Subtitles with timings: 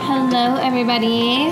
[0.00, 1.48] Hello, everybody.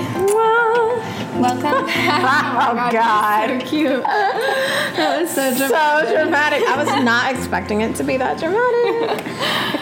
[1.39, 2.69] Welcome back.
[2.69, 4.03] Oh God, So cute.
[4.03, 5.67] That was so dramatic.
[5.67, 6.63] so dramatic.
[6.63, 6.63] dramatic.
[6.67, 9.21] I was not expecting it to be that dramatic.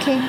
[0.02, 0.20] Okay.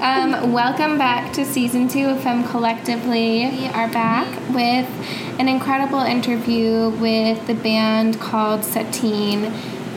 [0.00, 3.48] Um, welcome back to season two of Femme Collectively.
[3.50, 4.86] We are back with
[5.40, 9.52] an incredible interview with the band called Satine,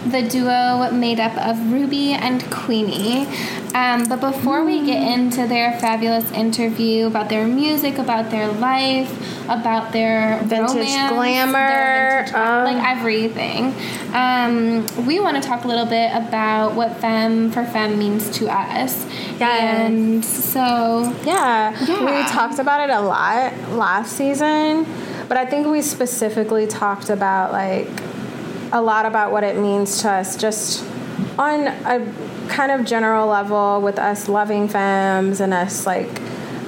[0.05, 3.27] the duo made up of Ruby and Queenie.
[3.76, 9.12] Um, but before we get into their fabulous interview about their music, about their life,
[9.48, 13.75] about their Vintage romance, glamour, their vintage- um, like everything,
[14.13, 18.47] um, we want to talk a little bit about what Femme for Femme means to
[18.47, 19.05] us.
[19.39, 19.61] Yes.
[19.61, 21.75] And so, Yeah.
[21.86, 22.05] Yeah.
[22.05, 24.88] we talked about it a lot last season,
[25.27, 27.88] but I think we specifically talked about like
[28.72, 30.86] a lot about what it means to us just
[31.38, 32.14] on a
[32.50, 36.22] kind of general level with us loving femmes and us like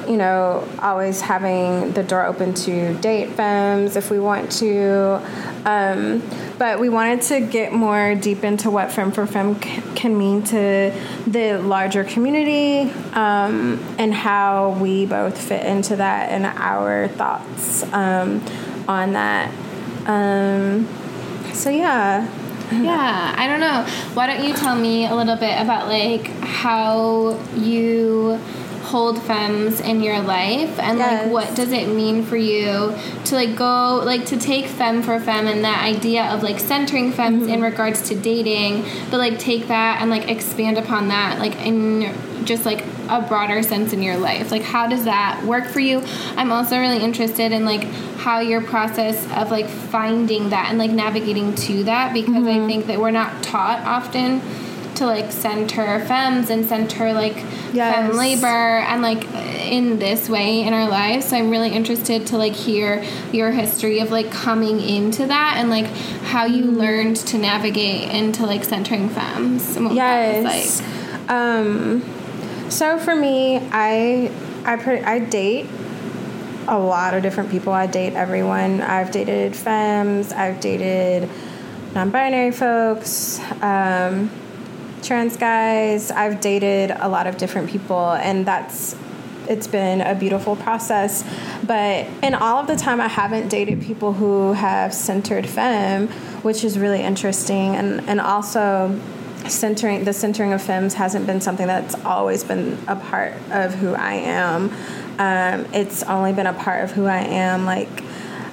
[0.08, 5.22] you know always having the door open to date femmes if we want to.
[5.66, 6.24] Um,
[6.58, 10.44] but we wanted to get more deep into what femme for femme c- can mean
[10.46, 10.92] to
[11.28, 18.44] the larger community um, and how we both fit into that and our thoughts um,
[18.88, 19.54] on that.
[20.08, 20.88] Um,
[21.54, 22.28] so yeah
[22.72, 23.86] yeah, I don't know.
[24.14, 28.40] Why don't you tell me a little bit about like how you
[28.92, 30.78] hold femmes in your life?
[30.80, 31.23] And Yes.
[31.23, 32.94] like what does it mean for you
[33.25, 37.12] to like go like to take femme for femme and that idea of like centering
[37.12, 37.64] femmes in mm-hmm.
[37.64, 42.14] regards to dating but like take that and like expand upon that like in
[42.45, 44.52] just like a broader sense in your life?
[44.52, 46.02] Like how does that work for you?
[46.36, 47.84] I'm also really interested in like
[48.22, 52.67] how your process of like finding that and like navigating to that because i mm-hmm.
[52.67, 54.39] think that we're not taught often
[55.02, 57.36] to like center femmes and center like
[57.74, 57.96] Yes.
[57.96, 58.46] femme labor
[58.86, 63.03] and like in this way in our lives so i'm really interested to like hear
[63.31, 65.88] your history of like coming into that and like
[66.34, 66.78] how you Mm-hmm.
[66.78, 70.81] learned to navigate into like centering femmes and what that was Yes.
[70.81, 72.04] like Um,
[72.70, 74.30] so for me, I
[74.66, 75.66] I pre- I date
[76.68, 77.74] a lot of different people.
[77.74, 78.81] I date everyone.
[78.81, 80.31] I've dated femmes.
[80.31, 81.28] I've dated
[81.96, 83.40] non-binary folks.
[83.62, 84.30] Um,
[85.01, 86.12] trans guys.
[86.12, 88.95] I've dated a lot of different people, and that's
[89.47, 91.23] it's been a beautiful process.
[91.66, 96.07] But in all of the time, I haven't dated people who have centered femme,
[96.44, 99.00] which is really interesting, and and also
[99.47, 103.94] centering the centering of femmes hasn't been something that's always been a part of who
[103.94, 104.72] I am.
[105.19, 108.03] Um, it's only been a part of who I am, like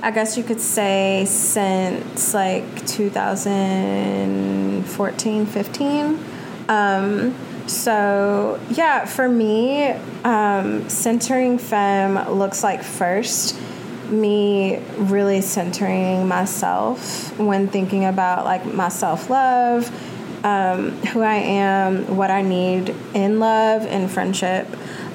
[0.00, 6.27] I guess you could say since like 2014, 15.
[6.68, 7.34] Um,
[7.66, 9.88] so yeah, for me,
[10.24, 13.58] um, centering femme looks like first
[14.10, 19.86] me really centering myself when thinking about like my self love,
[20.44, 24.66] um, who I am, what I need in love and friendship.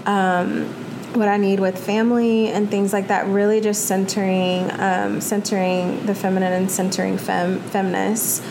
[0.05, 0.65] Um,
[1.13, 3.27] what I need with family and things like that.
[3.27, 8.41] Really, just centering, um, centering the feminine and centering fem feminists.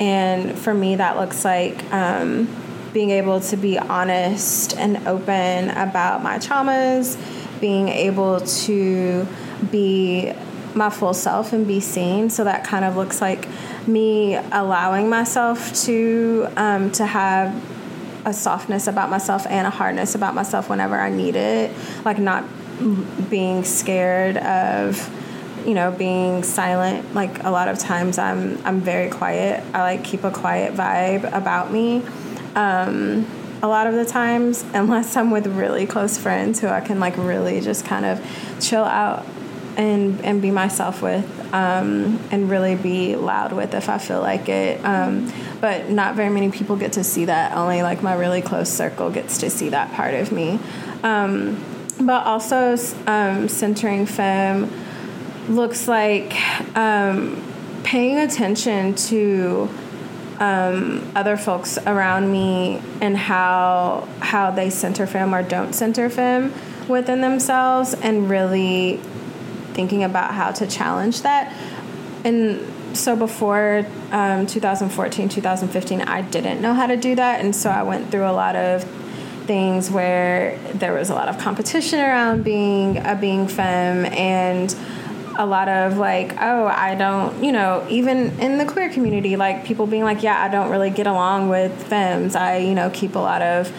[0.00, 2.48] And for me, that looks like um,
[2.92, 7.18] being able to be honest and open about my traumas,
[7.60, 9.26] being able to
[9.70, 10.32] be
[10.74, 12.30] my full self and be seen.
[12.30, 13.46] So that kind of looks like
[13.86, 17.54] me allowing myself to um, to have
[18.24, 21.74] a softness about myself and a hardness about myself whenever I need it.
[22.04, 22.44] Like not
[23.28, 24.96] being scared of
[25.66, 30.04] you know being silent like a lot of times i'm i'm very quiet i like
[30.04, 32.02] keep a quiet vibe about me
[32.54, 33.26] um,
[33.62, 37.16] a lot of the times unless i'm with really close friends who i can like
[37.16, 38.20] really just kind of
[38.60, 39.24] chill out
[39.76, 44.48] and and be myself with um, and really be loud with if I feel like
[44.48, 44.84] it.
[44.84, 47.56] Um, but not very many people get to see that.
[47.56, 50.58] Only like my really close circle gets to see that part of me.
[51.02, 51.62] Um,
[52.00, 52.76] but also
[53.06, 54.70] um, centering femme
[55.50, 56.34] looks like
[56.76, 57.42] um,
[57.82, 59.68] paying attention to
[60.38, 66.52] um, other folks around me and how how they center femme or don't center femme
[66.88, 68.98] within themselves and really
[69.74, 71.54] thinking about how to challenge that.
[72.24, 77.40] And so before um, 2014 2015 i didn't know how to do that.
[77.40, 78.84] And so i went through a lot of
[79.46, 84.74] things where there was a lot of competition around being a being femme and
[85.40, 89.64] a lot of like, oh, I don't, you know, even in the queer community, like
[89.64, 92.36] people being like, yeah, I don't really get along with femmes.
[92.36, 93.72] I, you know, keep a lot of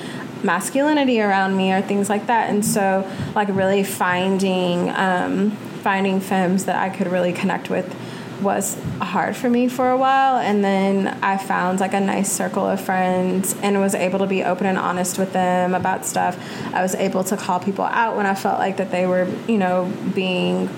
[0.44, 2.50] masculinity around me or things like that.
[2.50, 5.52] And so, like, really finding um,
[5.84, 7.96] finding femmes that I could really connect with
[8.42, 12.66] was hard for me for a while and then I found like a nice circle
[12.66, 16.40] of friends and was able to be open and honest with them about stuff.
[16.74, 19.60] I was able to call people out when I felt like that they were, you
[19.60, 20.70] know, being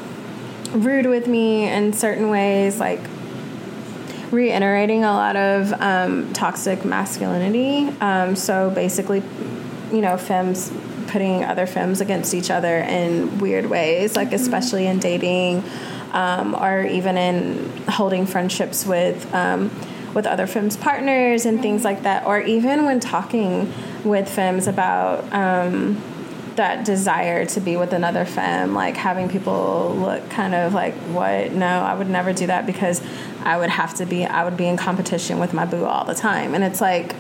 [0.74, 3.00] rude with me in certain ways like
[4.32, 7.88] reiterating a lot of um, toxic masculinity.
[8.02, 9.22] Um, so basically,
[9.92, 10.72] you know, femmes
[11.08, 14.36] putting other femmes against each other in weird ways, like mm-hmm.
[14.36, 15.64] especially in dating
[16.12, 19.70] um, or even in holding friendships with um,
[20.14, 23.72] with other femmes partners and things like that, or even when talking
[24.04, 26.02] with femmes about um,
[26.56, 31.52] that desire to be with another femme, like having people look kind of like, what?
[31.52, 33.02] No, I would never do that because
[33.44, 36.16] I would have to be, I would be in competition with my boo all the
[36.16, 36.54] time.
[36.54, 37.16] And it's like,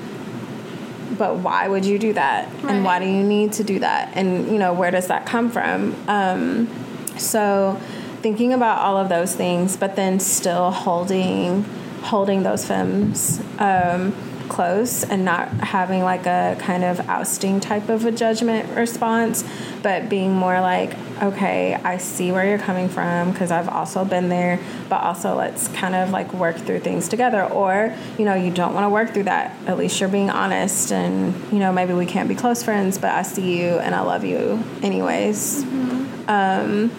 [1.17, 2.47] but why would you do that?
[2.63, 2.75] Right.
[2.75, 4.15] And why do you need to do that?
[4.15, 5.95] And, you know, where does that come from?
[6.07, 6.69] Um,
[7.17, 7.79] so,
[8.21, 11.65] thinking about all of those things, but then still holding
[12.03, 14.13] holding those femmes um,
[14.53, 19.43] close and not having like a kind of ousting type of a judgment response,
[19.81, 24.29] but being more like, okay, I see where you're coming from because I've also been
[24.29, 24.59] there,
[24.89, 27.43] but also let's kind of like work through things together.
[27.43, 29.57] Or, you know, you don't want to work through that.
[29.67, 33.11] At least you're being honest and, you know, maybe we can't be close friends, but
[33.11, 35.63] I see you and I love you anyways.
[35.63, 36.29] Mm-hmm.
[36.29, 36.91] Um,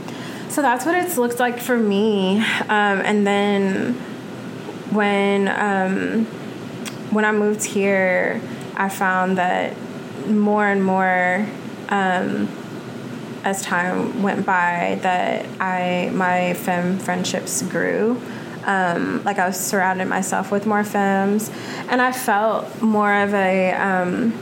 [0.50, 2.38] so that's what it's looked like for me.
[2.38, 3.94] Um, and then
[4.90, 6.26] when um,
[7.14, 8.40] when I moved here,
[8.76, 9.76] I found that
[10.26, 11.46] more and more
[11.88, 12.48] um,
[13.44, 18.20] as time went by that I my femme friendships grew.
[18.64, 21.50] Um, like I was surrounding myself with more femmes,
[21.88, 24.32] and I felt more of a um,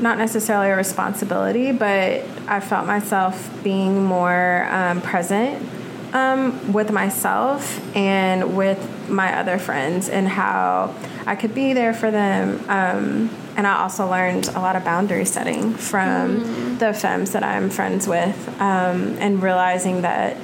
[0.00, 5.64] not necessarily a responsibility, but I felt myself being more um, present
[6.12, 10.94] um, with myself and with my other friends and how
[11.26, 12.64] I could be there for them.
[12.68, 16.78] Um, and I also learned a lot of boundary setting from mm.
[16.78, 20.36] the femmes that I'm friends with um, and realizing that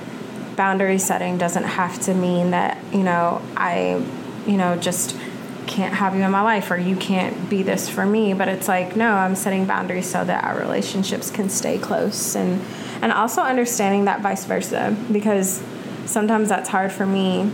[0.56, 4.04] boundary setting doesn't have to mean that, you know, I,
[4.46, 5.16] you know, just
[5.66, 8.66] can't have you in my life or you can't be this for me but it's
[8.68, 12.60] like no i'm setting boundaries so that our relationships can stay close and
[13.02, 15.62] and also understanding that vice versa because
[16.06, 17.50] sometimes that's hard for me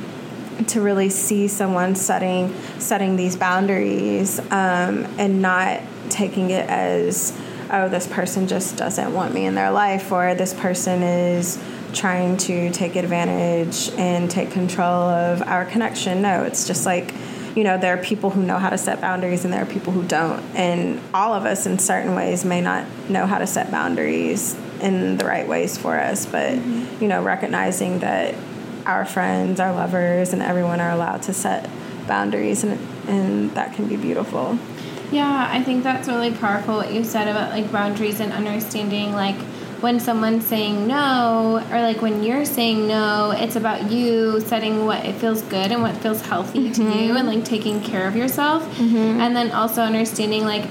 [0.69, 5.81] to really see someone setting setting these boundaries um, and not
[6.11, 7.37] taking it as
[7.71, 11.63] oh this person just doesn't want me in their life or this person is
[11.93, 17.15] trying to take advantage and take control of our connection no it's just like
[17.55, 19.93] you know, there are people who know how to set boundaries and there are people
[19.93, 20.43] who don't.
[20.57, 25.19] And all of us, in certain ways, may not know how to set boundaries in
[25.19, 26.27] the right ways for us.
[26.27, 27.03] But, mm-hmm.
[27.03, 28.35] you know, recognizing that
[28.87, 31.71] our friends, our lovers, and everyone are allowed to set
[32.07, 32.79] boundaries, and,
[33.09, 34.59] and that can be beautiful.
[35.11, 39.37] Yeah, I think that's really powerful what you said about like boundaries and understanding like
[39.81, 45.05] when someone's saying no or like when you're saying no it's about you setting what
[45.05, 46.91] it feels good and what feels healthy mm-hmm.
[46.91, 49.21] to you and like taking care of yourself mm-hmm.
[49.21, 50.65] and then also understanding like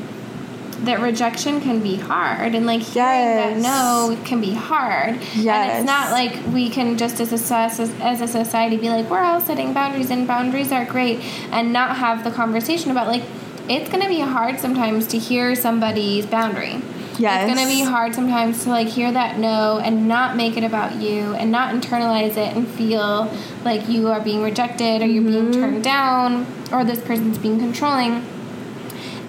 [0.83, 3.61] that rejection can be hard and like hearing yes.
[3.61, 5.47] that no can be hard yes.
[5.47, 9.19] and it's not like we can just as a, as, a society be like we're
[9.19, 11.19] all setting boundaries and boundaries are great
[11.51, 13.23] and not have the conversation about like
[13.69, 16.81] it's going to be hard sometimes to hear somebody's boundary
[17.19, 17.47] Yes.
[17.47, 20.63] It's going to be hard sometimes to like hear that no and not make it
[20.63, 23.31] about you and not internalize it and feel
[23.63, 25.51] like you are being rejected or you're mm-hmm.
[25.51, 28.25] being turned down or this person's being controlling.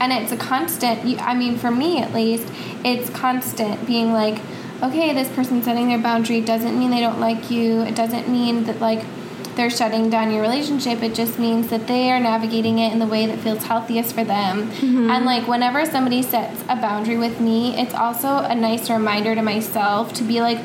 [0.04, 2.46] And it's a constant, I mean, for me at least,
[2.84, 4.38] it's constant being like,
[4.82, 7.80] okay, this person setting their boundary doesn't mean they don't like you.
[7.80, 9.02] It doesn't mean that, like,
[9.56, 11.02] they're shutting down your relationship.
[11.02, 14.25] It just means that they are navigating it in the way that feels healthiest for
[14.25, 14.70] them.
[14.73, 15.11] Mm-hmm.
[15.11, 19.42] And like whenever somebody sets a boundary with me, it's also a nice reminder to
[19.42, 20.58] myself to be like,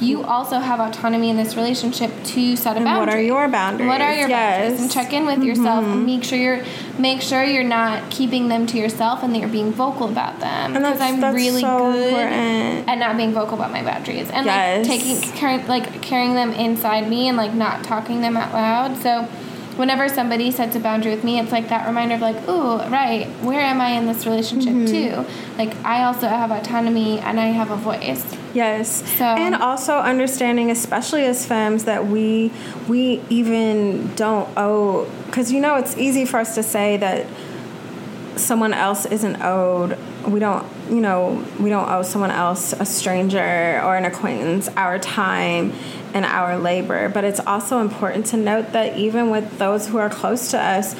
[0.00, 2.98] you also have autonomy in this relationship to set a boundary.
[2.98, 3.88] what are your boundaries?
[3.88, 4.60] What are your yes.
[4.60, 4.80] boundaries?
[4.82, 5.44] And check in with mm-hmm.
[5.44, 5.84] yourself.
[5.84, 6.64] And make sure you're
[6.98, 10.72] make sure you're not keeping them to yourself and that you're being vocal about them.
[10.72, 12.88] Because I'm that's really so good important.
[12.88, 14.86] at not being vocal about my boundaries and yes.
[14.86, 18.96] like taking carrying, like carrying them inside me and like not talking them out loud.
[18.98, 19.28] So
[19.76, 23.26] whenever somebody sets a boundary with me, it's like that reminder of like, oh, right,
[23.42, 25.24] where am I in this relationship mm-hmm.
[25.24, 25.32] too?
[25.58, 28.36] Like I also have autonomy and I have a voice.
[28.56, 29.04] Yes.
[29.18, 32.50] So- and also understanding, especially as femmes, that we
[32.88, 37.26] we even don't owe because you know it's easy for us to say that
[38.36, 39.98] someone else isn't owed.
[40.26, 44.98] We don't, you know, we don't owe someone else, a stranger or an acquaintance, our
[44.98, 45.72] time
[46.14, 47.08] and our labor.
[47.10, 50.94] But it's also important to note that even with those who are close to us,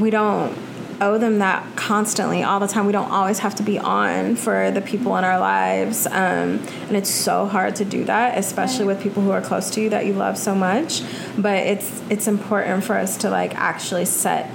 [0.00, 0.56] we don't
[1.00, 2.86] owe them that constantly all the time.
[2.86, 6.96] We don't always have to be on for the people in our lives um, and
[6.96, 10.06] it's so hard to do that especially with people who are close to you that
[10.06, 11.02] you love so much.
[11.38, 14.50] But it's it's important for us to like actually set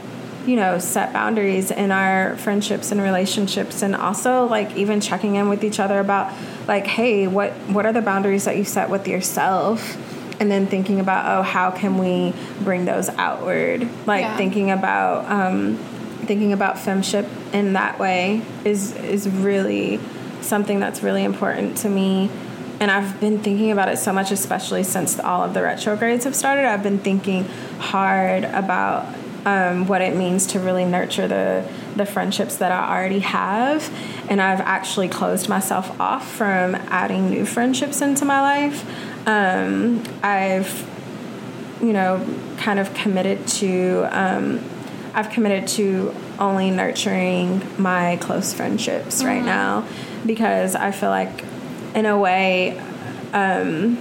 [0.45, 5.49] you know set boundaries in our friendships and relationships and also like even checking in
[5.49, 6.31] with each other about
[6.67, 9.97] like hey what what are the boundaries that you set with yourself?
[10.39, 12.33] And then thinking about oh how can we
[12.63, 13.87] bring those outward?
[14.05, 14.37] Like Yeah.
[14.37, 15.79] thinking about um,
[16.25, 20.00] thinking about femship in that way is is really
[20.41, 22.29] something that's really important to me.
[22.79, 26.36] And I've been thinking about it so much especially since all of the retrogrades have
[26.36, 26.65] started.
[26.65, 27.46] I've been thinking
[27.79, 29.08] hard about
[29.46, 33.89] um, what it means to really nurture the the friendships that I already have.
[34.29, 39.27] And I've actually closed myself off from adding new friendships into my life.
[39.27, 40.89] Um, I've
[41.82, 42.25] you know
[42.58, 44.60] kind of committed to um,
[45.15, 49.88] I've committed to only nurturing my close friendships right now
[50.25, 51.45] because I feel like,
[51.95, 52.77] in a way,
[53.31, 53.98] um,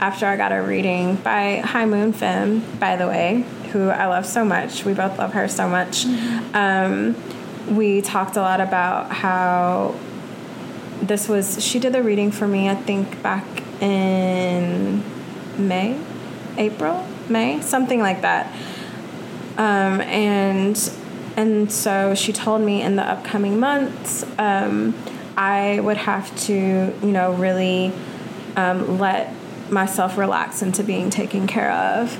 [0.00, 4.26] after I got a reading by High Moon Femme, by the way, who I love
[4.26, 6.04] so much, we both love her so much.
[6.52, 7.16] Um,
[7.74, 9.94] we talked a lot about how
[11.00, 13.46] this was, she did the reading for me, I think, back
[13.80, 15.02] in
[15.56, 15.98] May,
[16.58, 18.54] April, May, something like that
[19.56, 20.92] um, and
[21.36, 24.94] and so she told me in the upcoming months um,
[25.36, 27.92] I would have to you know really
[28.56, 29.32] um, let
[29.70, 32.18] myself relax into being taken care of.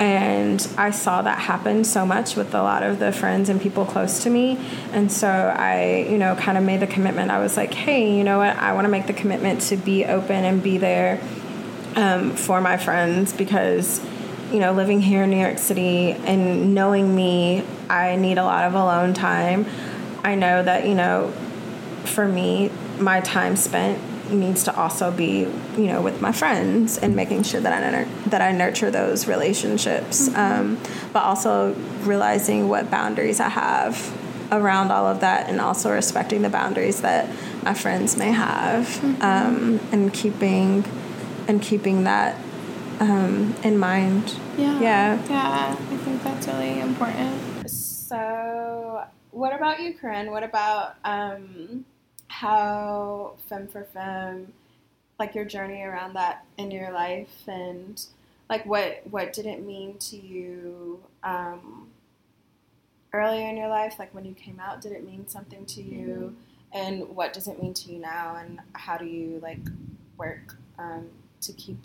[0.00, 3.84] And I saw that happen so much with a lot of the friends and people
[3.84, 4.58] close to me.
[4.92, 7.30] And so I you know kind of made the commitment.
[7.30, 8.56] I was like hey you know what?
[8.56, 11.20] I want to make the commitment to be open and be there
[11.96, 14.04] um, for my friends because
[14.54, 18.64] you know living here in new york city and knowing me i need a lot
[18.64, 19.66] of alone time.
[20.24, 21.32] I know that you know
[22.04, 25.40] for me my time spent needs to also be
[25.76, 29.26] you know with my friends and making sure that i nur- that i nurture those
[29.26, 30.34] relationships.
[30.34, 30.80] Um,
[31.12, 34.18] but also realizing what boundaries i have
[34.50, 37.28] around all of that and also respecting the boundaries that
[37.64, 40.84] my friends may have um, and keeping
[41.48, 42.36] and keeping that
[43.00, 44.80] um, in mind Yeah.
[44.80, 45.22] Yeah.
[45.28, 45.76] Yeah.
[45.78, 47.70] I think that's really important.
[47.70, 50.30] So, what about you, Corinne?
[50.30, 51.84] What about um,
[52.28, 54.52] how Femme for Femme,
[55.18, 58.04] like your journey around that in your life, and
[58.48, 61.88] like what what did it mean to you um,
[63.12, 63.96] earlier in your life?
[63.98, 66.36] Like when you came out, did it mean something to you?
[66.72, 68.36] And what does it mean to you now?
[68.36, 69.60] And how do you like
[70.16, 71.08] work um,
[71.40, 71.78] to keep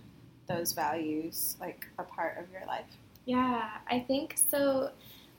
[0.49, 2.85] those values like a part of your life?
[3.25, 4.89] Yeah, I think so.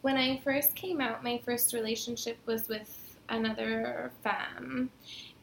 [0.00, 4.90] When I first came out, my first relationship was with another femme.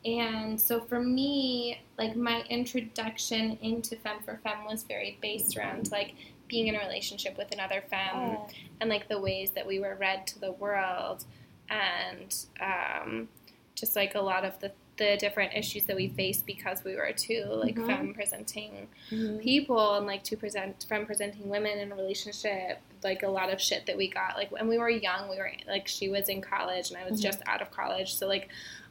[0.05, 5.91] And so for me, like my introduction into Femme for Femme was very based around
[5.91, 6.15] like
[6.47, 8.37] being in a relationship with another femme
[8.79, 11.25] and like the ways that we were read to the world
[11.69, 13.27] and um,
[13.75, 17.11] just like a lot of the, the different issues that we faced because we were
[17.15, 17.87] two like Mhm.
[17.87, 19.37] femme presenting Mm-hmm.
[19.39, 23.61] people and like to present from presenting women in a relationship like a lot of
[23.61, 26.41] shit that we got like when we were young we were like she was in
[26.41, 27.23] college and i was Mhm.
[27.23, 28.49] just out of college so like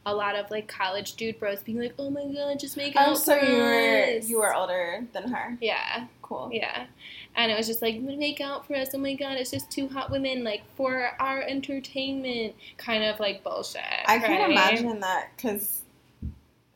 [0.09, 3.11] a lot of like college dude bros being like oh my god just make Oh,
[3.11, 5.59] out so for you were us." you were older than her.
[5.61, 6.51] yeah Cool.
[6.53, 6.87] yeah
[7.35, 9.89] and it was just like make out for us oh my god it's just two
[9.89, 14.51] hot women like for our entertainment kind of like bullshit I can right?
[14.51, 15.83] imagine that because.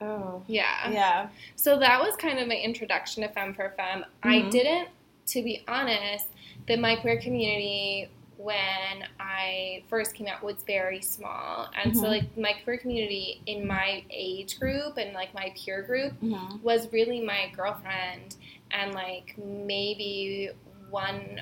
[0.00, 0.42] Oh.
[0.46, 1.28] yeah Yeah.
[1.56, 4.04] So that was kind of my introduction to Femme for Femme.
[4.22, 4.50] I Mhm.
[4.50, 4.88] didn't,
[5.26, 6.28] to be honest,
[6.68, 11.68] that my queer community when I first came out was very small.
[11.76, 12.08] And so Mhm.
[12.10, 16.62] like my queer community in my age group and like my peer group Mm-hmm.
[16.62, 18.36] was really my girlfriend
[18.70, 20.50] and like maybe
[20.88, 21.40] one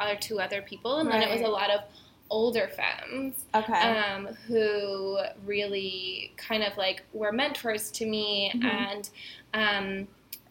[0.00, 1.82] or two other people and then it was a lot of
[2.30, 3.72] older femmes Okay.
[3.72, 8.64] um, who really kind of like were mentors to me Mhm.
[8.64, 9.10] and
[9.54, 10.08] um,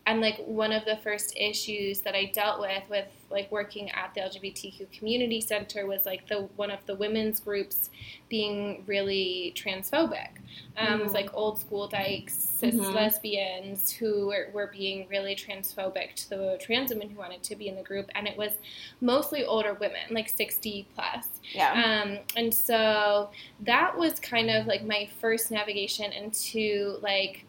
[0.08, 4.14] and like one of the first issues that I dealt with with like working at
[4.16, 7.90] the LGBTQ community center was like the one of the women's groups
[8.30, 10.30] being really transphobic.
[10.78, 12.94] Um, It was like old school dykes, cis Mhm.
[12.94, 17.68] lesbians who were, were being really transphobic to the trans women who wanted to be
[17.68, 18.54] in the group, and it was
[19.02, 21.28] mostly older women, like sixty plus.
[21.54, 21.74] Yeah.
[21.84, 27.44] Um, and so that was kind of like my first navigation into like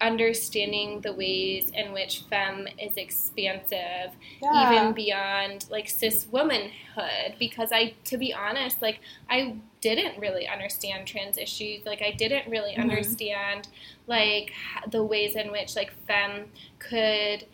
[0.00, 4.72] understanding the ways in which femme is expansive yeah.
[4.80, 11.04] even beyond like cis womanhood because i to be honest like i didn't really understand
[11.06, 12.82] trans issues like i didn't really Mhm.
[12.82, 13.66] understand
[14.06, 14.52] like
[14.88, 16.44] the ways in which like femme
[16.78, 17.44] could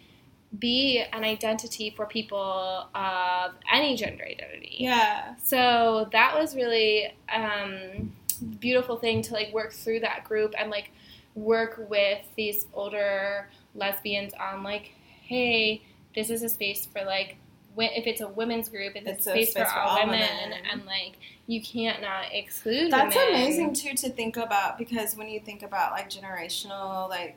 [0.58, 5.34] be an identity for people of any gender identity yeah.
[5.42, 8.12] so that was really um,
[8.60, 10.90] beautiful thing to like work through that group and like
[11.34, 15.82] work with these older lesbians on like, hey,
[16.14, 17.36] this is a space for like,
[17.76, 20.20] if it's a women's group, it's, It's a a space, space for, for all women,
[20.20, 20.58] women.
[20.70, 21.16] and like
[21.48, 22.92] you can't not exclude.
[22.92, 23.30] That's women.
[23.34, 27.36] amazing too to think about because when you think about like generational, like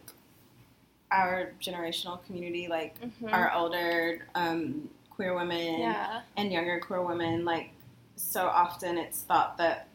[1.11, 3.33] our generational community, like Mhm.
[3.33, 7.71] our older um, queer women yeah, and younger queer women, like
[8.15, 9.87] so often it's thought that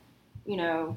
[0.47, 0.97] you know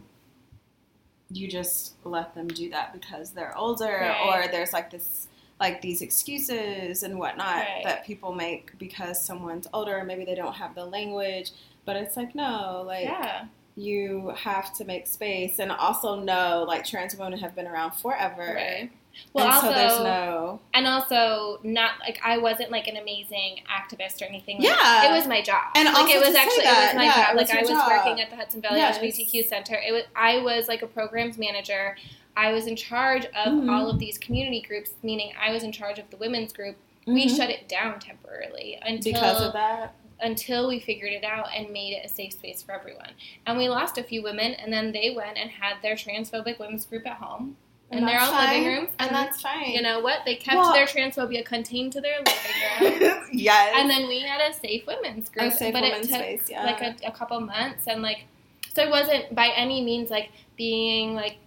[1.32, 4.46] you just let them do that because they're older, Right.
[4.46, 5.28] or there's like this
[5.60, 7.82] like these excuses and whatnot Right.
[7.86, 11.52] that people make because someone's older, maybe they don't have the language.
[11.86, 13.46] But it's like no, like yeah,
[13.78, 18.54] you have to make space and also know like trans women have been around forever.
[18.56, 18.92] right.
[19.34, 23.62] Well, and also, so there's no and also not like I wasn't like an amazing
[23.70, 24.58] activist or anything.
[24.58, 25.10] Like, Yeah.
[25.12, 25.64] it was my job.
[25.76, 27.36] And like also it was actually that, it was my yeah, job.
[27.38, 27.88] was Like I was job.
[27.92, 28.98] working at the Hudson Valley Yes.
[28.98, 29.76] LGBTQ Center.
[29.76, 31.96] It was I was like a programs manager.
[32.38, 33.72] I was in charge of Mhm.
[33.72, 36.76] all of these community groups, meaning I was in charge of the women's group.
[37.08, 37.38] We Mhm.
[37.38, 39.94] shut it down temporarily until because of that.
[40.22, 43.12] until we figured it out and made it a safe space for everyone.
[43.46, 46.86] And we lost a few women, and then they went and had their transphobic women's
[46.86, 47.58] group at home
[47.92, 48.66] in their own living fine.
[48.66, 48.90] rooms.
[49.00, 49.70] and that's fine.
[49.72, 50.20] you know what?
[50.26, 53.24] They kept Well- their transphobia contained to their living room.
[53.32, 53.74] yes.
[53.78, 56.42] And then we had a safe women's group, a safe but women's it took space,
[56.50, 56.64] yeah.
[56.66, 58.26] like a, a couple months, and like
[58.74, 61.38] so it wasn't by any means like being like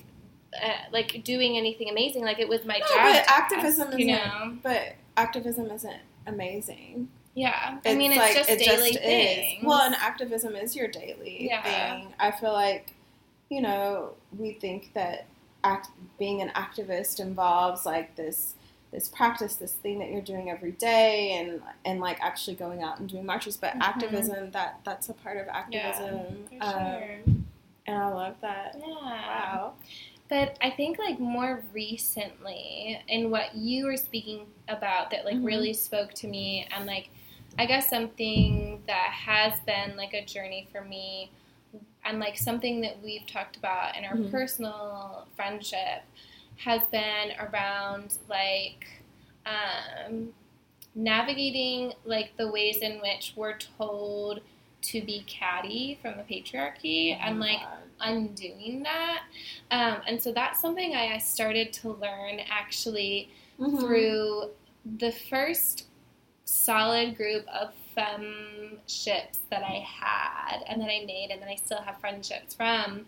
[0.62, 2.22] uh, like doing anything amazing.
[2.24, 2.96] Like it was my No, job.
[3.14, 4.56] but activism you isn't- know.
[4.62, 7.08] but activism isn't amazing.
[7.34, 9.58] Yeah, I mean it's like just it daily just things.
[9.60, 9.64] is.
[9.64, 11.62] Well, and activism is your daily Yeah.
[11.62, 12.14] thing.
[12.18, 12.94] I feel like,
[13.48, 15.26] you know, we think that
[15.64, 18.54] act, being an activist involves like this
[18.90, 22.98] this practice, this thing that you're doing every day, and and like actually going out
[23.00, 23.56] and doing marches.
[23.56, 23.82] But Mhm.
[23.82, 27.46] activism that that's a part of yeah, activism, for um,
[27.86, 28.76] and I love that.
[28.78, 28.86] Yeah.
[28.94, 29.74] Wow.
[30.28, 35.44] But I think like more recently in what you were speaking about that like Mhm.
[35.44, 37.10] really spoke to me and like
[37.58, 41.30] I guess something that has been like a journey for me
[42.08, 44.30] and like something that we've talked about in our Mhm.
[44.30, 46.02] personal friendship
[46.56, 48.86] has been around like
[49.46, 50.34] um,
[50.94, 54.40] navigating like the ways in which we're told
[54.82, 57.60] to be catty from the patriarchy Oh and like
[58.00, 59.22] undoing that.
[59.70, 63.80] Um, and so that's something I, started to learn actually Mhm.
[63.80, 64.50] through
[64.98, 65.86] the first
[66.44, 71.56] solid group of femme ships that I had and that I made and that I
[71.56, 73.06] still have friendships from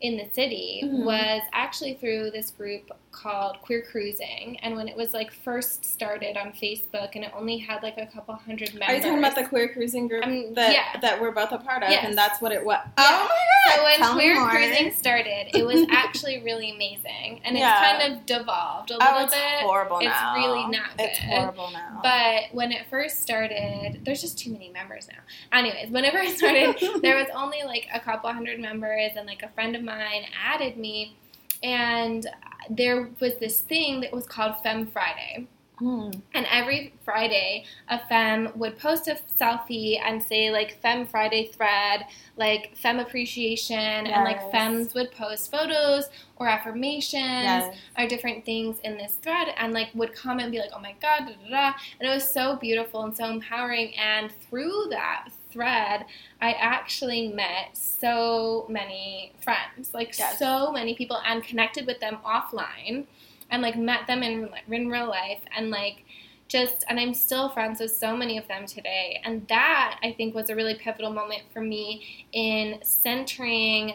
[0.00, 1.04] in the city Mhm.
[1.04, 4.58] was actually through this group called Queer Cruising.
[4.62, 8.06] And when it was like first started on Facebook and it only had like a
[8.06, 8.88] couple hundred members.
[8.88, 11.00] Are you talking about the queer cruising group Um, that yeah.
[11.00, 12.04] that we're both a part of, Yes.
[12.06, 12.78] and that's what it was?
[12.84, 12.90] Yeah.
[12.98, 13.76] Oh my god!
[13.76, 14.50] So when Tell Queer more.
[14.50, 19.20] Cruising started, it was actually really amazing, and it's kind of devolved a oh, little
[19.24, 19.60] it's bit.
[19.62, 20.34] horrible It's now.
[20.36, 21.06] really not good.
[21.08, 22.00] It's horrible now.
[22.02, 25.18] But when it first started, there's just too many members now.
[25.56, 29.48] Anyways, whenever I started, there was only like a couple hundred members, and like a
[29.48, 31.16] friend of mine added me,
[31.64, 32.28] and
[32.70, 35.48] there was this thing that was called Femme Friday.
[35.78, 36.10] Hmm.
[36.34, 42.06] And every Friday, a femme would post a selfie and say, like, Femme Friday thread,
[42.36, 44.52] like, femme appreciation, and, like, Yes.
[44.52, 47.76] femmes would post photos or affirmations Yes.
[47.98, 50.94] or different things in this thread and, like, would comment and be like, oh my
[51.02, 51.72] God, da da da.
[51.98, 53.96] And it was so beautiful and so empowering.
[53.96, 56.04] And through that thread,
[56.42, 60.38] I actually met so many friends, like, Yes.
[60.38, 63.06] so many people, and connected with them offline
[63.50, 66.04] and like met them in in real life and like
[66.48, 70.34] just and I'm still friends with so many of them today and that I think
[70.34, 73.94] was a really pivotal moment for me in centering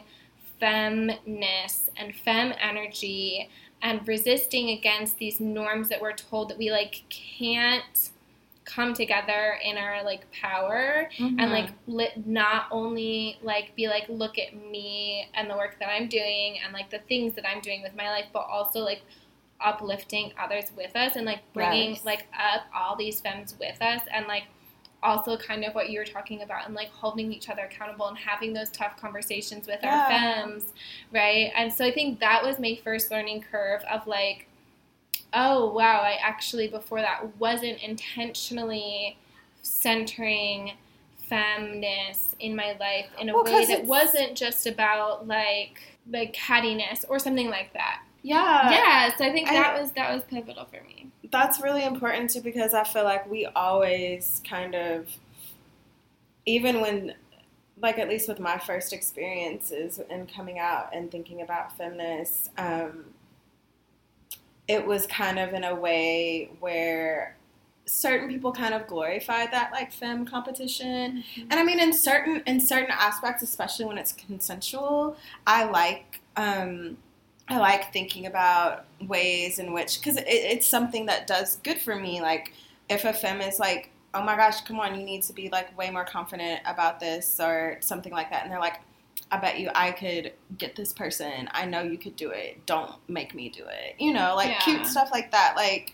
[0.61, 3.49] femness and femme energy
[3.81, 8.09] and resisting against these norms that we're told that we like can't
[8.75, 11.39] come together in our like power Mm-hmm.
[11.39, 15.89] and like li- not only like be like look at me and the work that
[15.89, 19.01] I'm doing and like the things that I'm doing with my life but also like
[19.61, 22.05] uplifting others with us and like bringing Yes.
[22.05, 24.43] like up all these femmes with us and like
[25.01, 28.17] also kind of what you were talking about and like holding each other accountable and
[28.17, 30.07] having those tough conversations with our Yeah.
[30.43, 30.73] femmes
[31.13, 34.47] right and so i think that was my first learning curve of like
[35.33, 39.17] oh wow i actually before that wasn't intentionally
[39.61, 40.71] centering
[41.31, 47.05] femness in my life in a Well, way that wasn't just about like like cattiness
[47.07, 48.71] or something like that Yeah.
[48.71, 52.31] yeah so i think I- that was that was pivotal for me That's really important
[52.31, 55.07] too because I feel like we always kind of,
[56.45, 57.13] even when,
[57.79, 63.05] like at least with my first experiences and coming out and thinking about feminists, um,
[64.69, 67.35] it was kind of in a way where
[67.85, 71.23] certain people kind of glorified that like femme competition.
[71.49, 76.97] And i mean in certain in certain aspects especially when it's consensual i like um
[77.47, 81.95] i like thinking about ways in which because it, it's something that does good for
[81.95, 82.21] me.
[82.21, 82.53] Like
[82.89, 85.75] if a femme is like oh my gosh come on you need to be like
[85.75, 88.81] way more confident about this or something like that and they're like
[89.31, 91.47] i bet you i could get this person.
[91.51, 92.65] I know you could do it.
[92.65, 93.95] Don't make me do it.
[93.99, 94.59] You know like Yeah.
[94.59, 95.53] cute stuff like that.
[95.55, 95.93] Like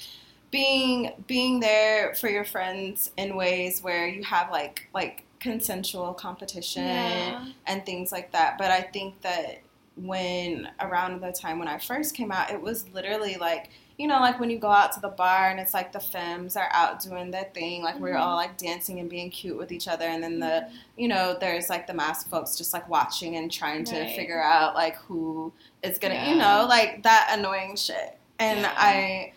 [0.51, 6.85] being being there for your friends in ways where you have like like consensual competition
[6.85, 7.45] Yeah.
[7.67, 8.57] and things like that.
[8.57, 9.61] But i think that
[9.97, 14.19] when around the time when i first came out it was literally like you know
[14.19, 16.99] like when you go out to the bar and it's like the femmes are out
[17.01, 18.19] doing their thing like we're Mhm.
[18.19, 21.69] all like dancing and being cute with each other and then the you know there's
[21.69, 25.97] like the masked folks just like watching and trying to figure out like who is
[25.97, 28.73] gonna you know like that annoying shit and Yeah.
[28.77, 29.31] i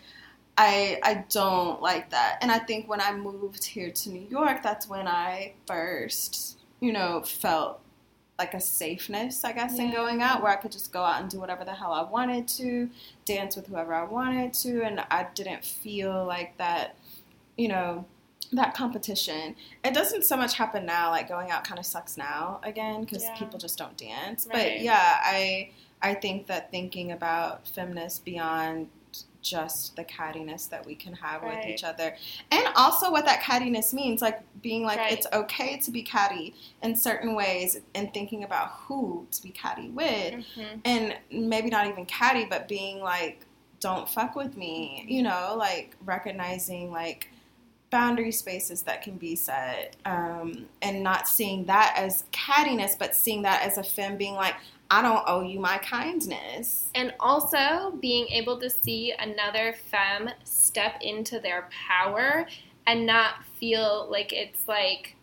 [0.61, 2.39] I I don't like that.
[2.41, 6.91] And I think when I moved here to New York, that's when I first, you
[6.91, 7.79] know, felt
[8.39, 11.29] like a safeness, I guess, in going out where I could just go out and
[11.29, 12.89] do whatever the hell I wanted to,
[13.25, 16.95] dance with whoever I wanted to, and I didn't feel like that,
[17.57, 18.05] you know,
[18.53, 19.55] that competition.
[19.83, 21.11] It doesn't so much happen now.
[21.11, 23.35] Like going out kind of sucks now again because Yeah.
[23.37, 24.47] people just don't dance.
[24.47, 24.53] Right.
[24.77, 25.69] But yeah, I
[26.01, 28.87] I think that thinking about feminists beyond
[29.41, 32.15] just the cattiness that we can have with each other.
[32.51, 35.13] And also what that cattiness means like being like Right.
[35.13, 39.89] it's okay to be catty in certain ways and thinking about who to be catty
[39.89, 40.33] with.
[40.55, 40.81] Mhm.
[40.85, 43.45] and maybe not even catty but being like
[43.79, 47.29] don't fuck with me you know like recognizing like
[47.91, 49.95] boundary spaces that can be set.
[50.05, 54.55] Um, and not seeing that as cattiness but seeing that as a femme being like
[54.91, 60.95] i don't owe you my kindness And also being able to see another femme step
[61.01, 62.47] into their power
[62.87, 65.15] and not feel like it's like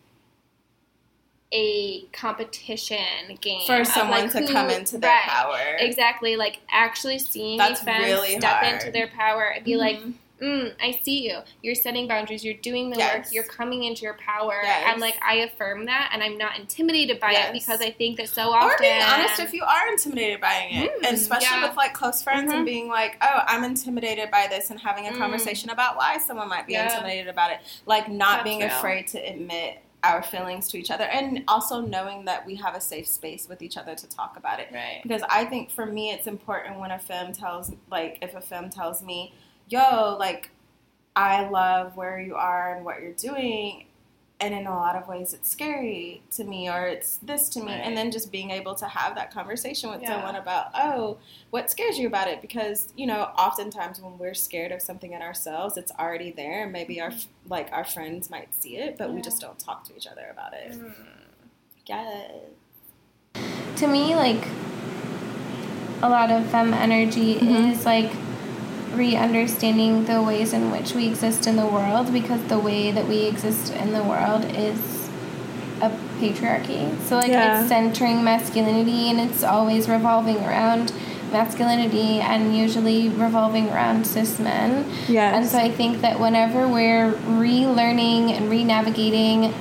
[1.53, 5.23] a competition game for someone like, to who- come into their right.
[5.23, 8.73] power Exactly, like actually seeing That's a femme really step hard.
[8.73, 10.13] into their power and be like, Mhm.
[10.41, 11.39] Mm, I see you.
[11.63, 12.43] You're setting boundaries.
[12.43, 13.15] You're doing the Yes.
[13.17, 13.33] work.
[13.33, 14.59] You're coming into your power.
[14.63, 14.85] Yes.
[14.91, 17.49] And like I affirm that, and I'm not intimidated by Yes.
[17.49, 18.69] it because I think that so often.
[18.69, 21.67] Or being honest, if you are intimidated by it, Mm, and especially yeah.
[21.67, 22.55] with like close friends, Mhm.
[22.57, 25.17] and being like, "Oh, I'm intimidated by this," and having a Mm.
[25.17, 26.85] conversation about why someone might be Yeah.
[26.85, 28.67] intimidated about it, like not That's being real.
[28.69, 32.79] afraid to admit our feelings to each other, and also knowing that we have a
[32.79, 34.69] safe space with each other to talk about it.
[34.71, 35.01] right.
[35.01, 38.69] Because I think for me, it's important when a femme tells, like, if a femme
[38.69, 39.33] tells me,
[39.69, 40.49] "Yo, like,
[41.15, 43.83] I love where you are and what you're doing."
[44.39, 47.71] And in a lot of ways, it's scary to me, or it's this to me.
[47.71, 47.81] Right.
[47.81, 50.09] And then just being able to have that conversation with Yeah.
[50.13, 51.17] someone about, oh,
[51.49, 52.39] what scares you about it?
[52.39, 56.71] Because you know, oftentimes when we're scared of something in ourselves, it's already there, and
[56.71, 57.13] maybe our
[57.49, 59.23] like our friends might see it, but we Mm-hmm.
[59.23, 60.73] Just don't talk to each other about it.
[60.73, 60.93] Mm.
[61.87, 62.31] Yes.
[63.77, 64.43] to me like
[66.03, 67.71] a lot of femme energy Mhm.
[67.71, 68.11] is like
[68.97, 73.25] re-understanding the ways in which we exist in the world because the way that we
[73.25, 75.09] exist in the world is
[75.81, 77.59] a patriarchy so like Yeah.
[77.59, 80.91] it's centering masculinity and it's always revolving around
[81.31, 85.35] masculinity and usually revolving around cis men Yes.
[85.35, 89.53] and so I think that whenever we're relearning and re-navigating,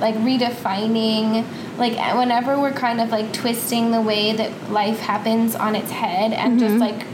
[0.00, 1.44] like redefining,
[1.78, 6.32] like whenever we're kind of like twisting the way that life happens on its head
[6.32, 6.98] and just mm-hmm.
[6.98, 7.06] like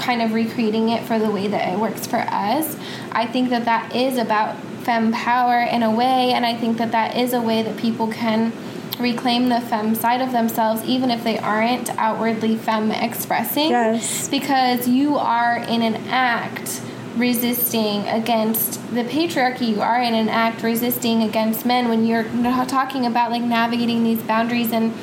[0.00, 2.76] kind of recreating it for the way that it works for us,
[3.12, 6.92] I think that that is about femme power in a way, and I think that
[6.92, 8.52] that is a way that people can
[8.98, 13.70] reclaim the femme side of themselves, even if they aren't outwardly femme expressing.
[13.70, 14.28] Yes.
[14.28, 16.82] Because you are in an act
[17.16, 22.24] resisting against the patriarchy you are in an act resisting against men when you're
[22.66, 24.94] talking about like navigating these boundaries and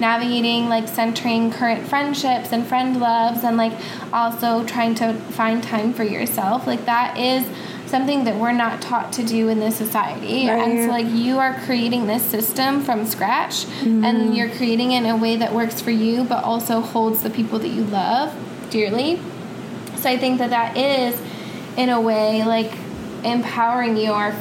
[0.00, 3.72] navigating like centering current friendships and friend loves and like
[4.12, 6.66] also trying to find time for yourself.
[6.66, 7.46] Like that is
[7.86, 10.48] something that we're not taught to do in this society.
[10.48, 10.58] Right.
[10.58, 14.04] and so like you are creating this system from scratch mm-hmm.
[14.04, 17.30] and you're creating it in a way that works for you but also holds the
[17.30, 18.34] people that you love
[18.70, 19.20] dearly.
[19.96, 21.20] So i think that that is
[21.76, 22.72] in a way like
[23.24, 24.32] empowering your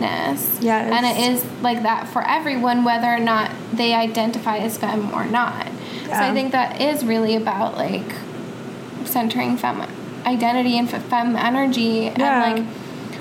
[0.00, 0.92] femness Yes.
[0.92, 5.24] and it is like that for everyone whether or not they identify as femme or
[5.26, 5.66] not
[6.06, 8.14] so i think that is really about like
[9.04, 9.86] centering femme
[10.26, 12.44] identity and femme energy Yeah.
[12.44, 12.79] and like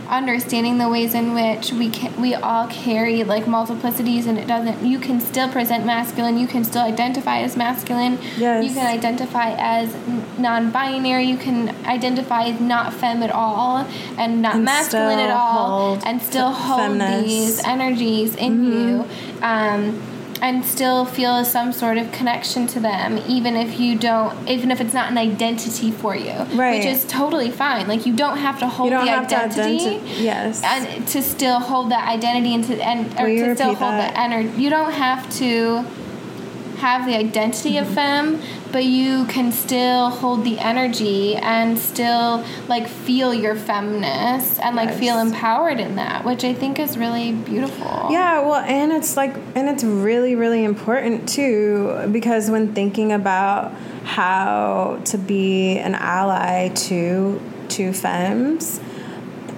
[0.10, 4.84] understanding the ways in which we can, we all carry like multiplicities and it doesn't
[4.86, 8.66] you can still present masculine you can still identify as masculine Yes.
[8.66, 9.96] you can identify as
[10.40, 13.86] non-binary you can identify as not femme at all
[14.18, 17.24] and not And masculine at all and still hold femness.
[17.26, 19.06] these energies in you
[19.42, 20.02] um,
[20.42, 24.80] and still feel some sort of connection to them even if you don't even if
[24.80, 26.78] it's not an identity for you Right.
[26.78, 30.62] which is totally fine like you don't have to hold the identity identi- Yes.
[30.64, 34.14] and to still hold that identity and to and or to still hold that?
[34.14, 35.84] the energy you don't have to
[36.78, 37.88] have the identity Mm-hmm.
[37.88, 44.60] of femme but you can still hold the energy and still like feel your femness
[44.62, 48.92] and like feel empowered in that which i think is really beautiful Yeah, well, and
[48.92, 55.78] it's like, and it's really, really important too, because when thinking about how to be
[55.78, 58.80] an ally to to femmes,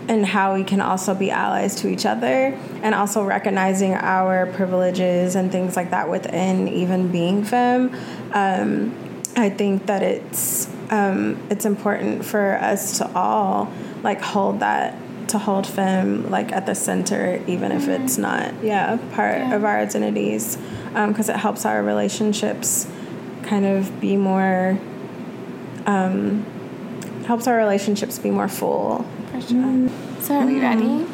[0.10, 5.36] and how we can also be allies to each other, and also recognizing our privileges
[5.36, 7.96] and things like that within even being femme.
[8.34, 8.94] Um,
[9.42, 13.72] I think that it's um, it's important for us to all
[14.04, 14.96] like hold that
[15.30, 19.56] to hold femme like at the center, even if it's not yeah part Yeah.
[19.56, 20.58] of our identities,
[20.94, 22.88] because it helps our relationships
[23.44, 24.78] kind of be more
[25.86, 26.46] um,
[27.26, 29.06] helps our relationships be more full.
[29.32, 31.06] for sure so are we ready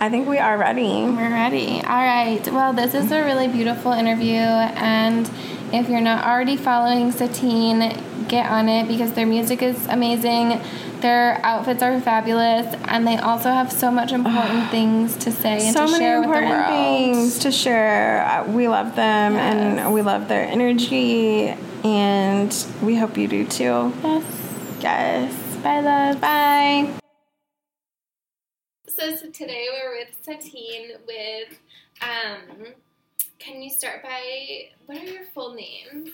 [0.00, 0.90] I think we are ready.
[1.06, 1.80] We're ready.
[1.80, 2.42] All right.
[2.52, 5.30] Well, this is a really beautiful interview, and
[5.74, 7.80] if you're not already following Satine,
[8.28, 10.60] get on it because their music is amazing.
[11.00, 15.74] Their outfits are fabulous, and they also have so much important things to say and
[15.76, 16.42] so to share with the world.
[16.44, 18.24] So many important things to share.
[18.26, 19.54] Uh, We love them Yes.
[19.80, 21.48] and we love their energy,
[21.84, 23.92] and we hope you do too.
[24.02, 24.24] Yes.
[24.80, 25.56] Yes.
[25.62, 26.20] Bye, love.
[26.20, 26.90] Bye.
[28.88, 31.58] So, so today we're with Satine with,
[32.00, 32.66] um,
[33.44, 36.10] can you start by, what are your full names?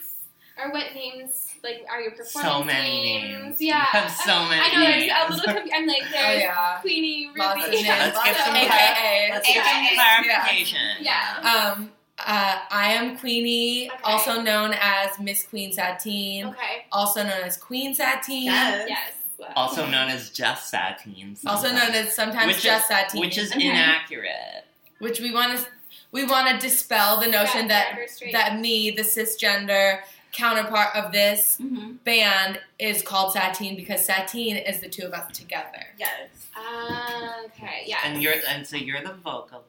[0.63, 3.61] Or what names, like, are your performance So many names.
[3.61, 3.79] Yeah.
[3.79, 5.13] You have so many I know, names.
[5.15, 6.79] I'm a little conf- I'm like, Oh there's yeah.
[6.83, 7.41] Queenie, Ruby.
[7.41, 7.87] Lots of names.
[7.89, 9.31] Let's get Lots some of clar- AKAs.
[9.31, 9.95] Let's get some AKAs.
[9.95, 10.79] clarification.
[11.01, 11.73] Yeah.
[11.77, 14.01] Um, uh, I am Queenie, Okay.
[14.05, 16.85] also known as Miss Queen Satine, Okay.
[16.93, 18.87] also known as Queen Satine, Yes.
[18.89, 19.13] Yes.
[19.57, 21.35] Also known as just Satine.
[21.47, 21.97] also known sometimes.
[22.09, 23.67] as sometimes Which just is, Satine, Which is Okay.
[23.71, 24.67] inaccurate.
[24.99, 25.67] which we want to
[26.13, 28.33] we want to dispel the notion that set her straight.
[28.33, 30.01] that me, the cisgender
[30.33, 31.93] counterpart of this Mm-hmm.
[32.05, 35.87] band, is called Satine because Satine is the two of us together.
[35.99, 36.49] Yes.
[36.57, 37.83] Ah, okay.
[37.87, 37.99] Yeah.
[38.05, 39.67] And you're and so you're the vocalist,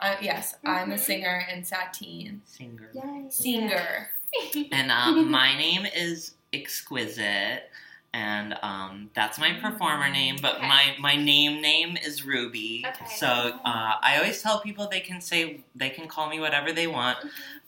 [0.00, 1.00] Uh, yes, I'm the Mhm.
[1.00, 2.42] singer in Satine.
[2.44, 2.90] singer.
[2.92, 3.36] Yes.
[3.36, 4.10] Singer.
[4.72, 7.68] And um, my name is Exquisite,
[8.12, 10.36] and um, that's my performer name.
[10.42, 10.66] But Okay.
[10.68, 12.84] my my name name is Ruby.
[12.86, 13.04] Okay.
[13.16, 16.86] So uh, I always tell people they can say they can call me whatever they
[16.86, 17.18] want.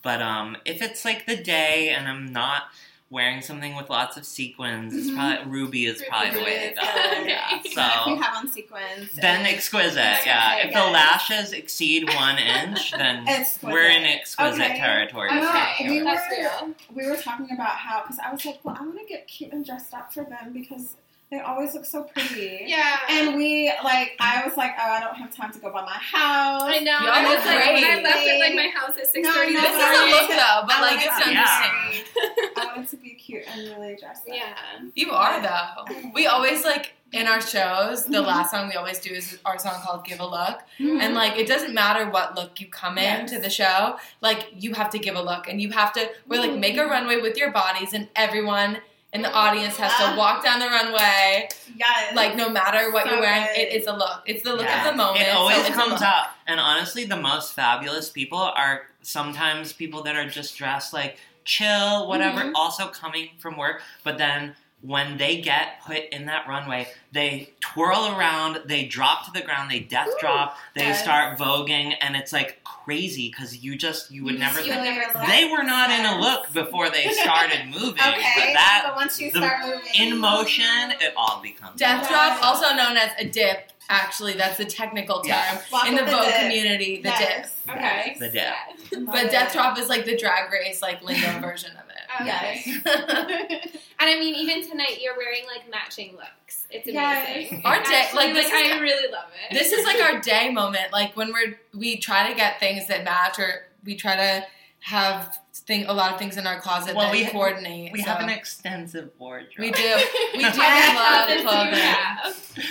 [0.02, 2.64] But um, if it's like the day and I'm not
[3.12, 5.14] wearing something with lots of sequins, it's Mhm.
[5.16, 6.82] probably Ruby is probably the way to go.
[6.82, 7.50] Yeah.
[7.50, 7.58] good.
[7.58, 7.80] If you So
[8.22, 9.12] have on sequins.
[9.12, 10.56] then exquisite, Exquisite, yeah.
[10.56, 13.70] If the lashes exceed one inch, then Exquisite.
[13.72, 14.76] we're in exquisite Okay.
[14.78, 15.28] territory.
[15.30, 15.88] Okay.
[15.90, 19.04] We were- we were talking about how because I was like, well, I want to
[19.06, 20.96] get cute and dressed up for them because
[21.32, 22.64] they always look so pretty.
[22.66, 22.98] Yeah.
[23.08, 25.90] And we like, I was like, oh, I don't have time to go by my
[25.92, 26.62] house.
[26.62, 26.92] I know.
[26.92, 27.84] Y'all I was look like, great.
[27.84, 30.20] I left at like my house at six thirty No, this no, This is a
[30.20, 31.40] look though, but I like it's to be Yeah.
[31.40, 32.52] understanding.
[32.54, 34.34] I wanted to be cute and really dressed up.
[34.36, 34.54] Yeah.
[34.94, 36.10] You are though.
[36.12, 38.04] We always like in our shows.
[38.04, 38.26] The Mhm.
[38.26, 41.00] last song we always do is our song called "Give a Look," Mm-hmm.
[41.00, 43.30] and like it doesn't matter what look you come in Yes.
[43.30, 43.98] to the show.
[44.20, 46.10] Like you have to give a look, and you have to.
[46.26, 48.78] We're like make a runway with your bodies, and everyone
[49.12, 50.10] and the audience has Ah.
[50.12, 51.48] to walk down the runway.
[51.76, 52.14] Yes.
[52.14, 53.58] Like no matter what So you're wearing, good.
[53.58, 54.22] it is a look.
[54.26, 54.78] It's the look Yeah.
[54.86, 55.26] of the moment.
[55.28, 56.28] It always a comes out.
[56.46, 62.06] And honestly, the most fabulous people are sometimes people that are just dressed like chill,
[62.08, 62.48] whatever, Mm-hmm.
[62.50, 62.56] Mhm.
[62.56, 63.82] also coming from work.
[64.04, 69.30] But then when they get put in that runway, they twirl around, they drop to
[69.32, 71.02] the ground, they death drop, they Yes.
[71.02, 74.74] start voguing, and it's like crazy because you just, you would You never just- you
[74.74, 75.26] would think.
[75.28, 79.30] They were not in a look before they started moving, but that but once you
[79.30, 81.78] the- start moving in motion, it all becomes.
[81.78, 82.08] Death Yes.
[82.10, 83.70] drop, also known as a dip.
[83.88, 85.86] Actually, that's the technical term Yeah.
[85.86, 86.40] In the with Vogue dip.
[86.40, 87.02] community.
[87.02, 87.54] The Yes.
[87.66, 87.76] dip.
[87.76, 88.16] Okay.
[88.18, 88.54] The dip.
[88.92, 88.98] Yeah.
[88.98, 89.30] Love But it.
[89.30, 92.22] death drop is like the drag race, like lingo version of it.
[92.22, 92.62] Okay.
[92.84, 93.68] Yes.
[94.02, 96.66] And I mean, even tonight, you're wearing like matching looks.
[96.70, 97.24] It's Yes.
[97.28, 97.62] amazing.
[97.64, 99.54] Our day- actually, like, this like, is- I really love it.
[99.54, 100.92] this is like our day moment.
[100.92, 104.44] Like when we're we try to get things that match, or we try to
[104.80, 107.92] have thing a lot of things in our closet Well, that we- coordinate.
[107.92, 108.10] We so.
[108.10, 109.50] have an extensive wardrobe.
[109.60, 109.96] we do
[110.34, 112.64] we do Yes, love clothing.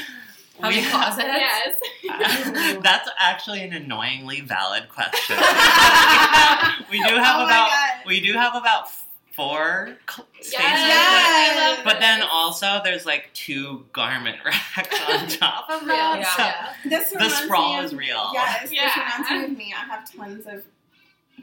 [0.70, 0.70] Yeah.
[0.70, 1.82] How many We- closets?
[2.04, 2.78] Yes.
[2.84, 5.38] That's actually an annoyingly valid question.
[6.92, 7.70] we do have Oh about
[8.06, 8.90] we do have about
[9.34, 11.80] four cl- spaces, Yes.
[11.80, 16.20] I but then also there's like two garment racks on top of Real, that.
[16.20, 16.36] Yeah.
[16.36, 16.74] So yeah.
[17.00, 18.30] This the sprawl me is real.
[18.34, 18.86] Yes, Yeah.
[18.86, 19.74] this reminds me of me.
[19.76, 20.64] I have tons of.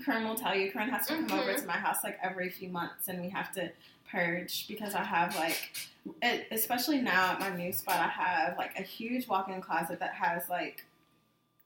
[0.05, 0.71] Kern will tell you.
[0.71, 1.61] Kern has to come over Mhm.
[1.63, 3.71] to my house like every few months, and we have to
[4.11, 5.71] purge because I have like,
[6.23, 10.15] it, especially now at my new spot, I have like a huge walk-in closet that
[10.15, 10.85] has like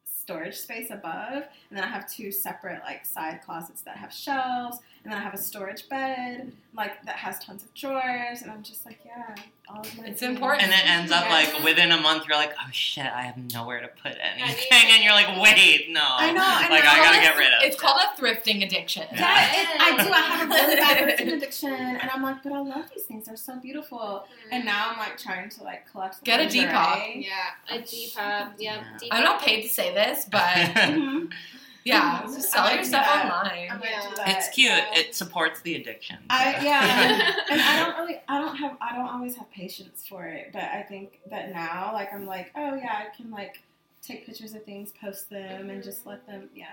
[0.04, 4.78] storage space above, and then I have two separate like side closets that have shelves,
[5.04, 8.62] and then I have a storage bed like that has tons of drawers, and I'm
[8.62, 9.34] just like, yeah,
[9.68, 10.04] all of my.
[10.06, 10.22] It's things.
[10.22, 10.62] important.
[10.62, 11.30] And it ends up Yeah.
[11.32, 15.02] like within a month, you're like, oh shit, I have nowhere to put anything, and
[15.04, 16.90] you're like, wait, no, I know, I like know.
[16.90, 17.62] I gotta get rid of.
[17.62, 17.66] It.
[17.66, 19.02] It's called a thrifting addiction.
[19.12, 19.18] Yeah.
[19.20, 20.12] Yeah, it, I do.
[20.12, 23.26] I have a really bad thrifting addiction, and I'm like, but I love these things.
[23.26, 24.24] They're so beautiful.
[24.50, 26.22] And now I'm like trying to like collect.
[26.24, 26.62] Get a lingerie.
[26.64, 27.24] Depop.
[27.26, 28.52] Yeah, a Depop.
[28.58, 29.08] Yeah, Depop.
[29.10, 31.30] I'm not paid to say this, but Mhm.
[31.84, 33.32] yeah, just I sell your stuff that.
[33.32, 33.80] online.
[33.82, 34.36] Yeah.
[34.36, 34.70] it's cute.
[34.70, 34.94] yeah.
[34.98, 36.18] It supports the addiction.
[36.30, 40.24] I yeah, and I don't really, I don't have, I don't always have patience for
[40.26, 40.50] it.
[40.52, 43.62] But I think that now, like, I'm like, oh yeah, I can like
[44.02, 46.48] take pictures of things, post them, and just let them.
[46.54, 46.66] Yeah,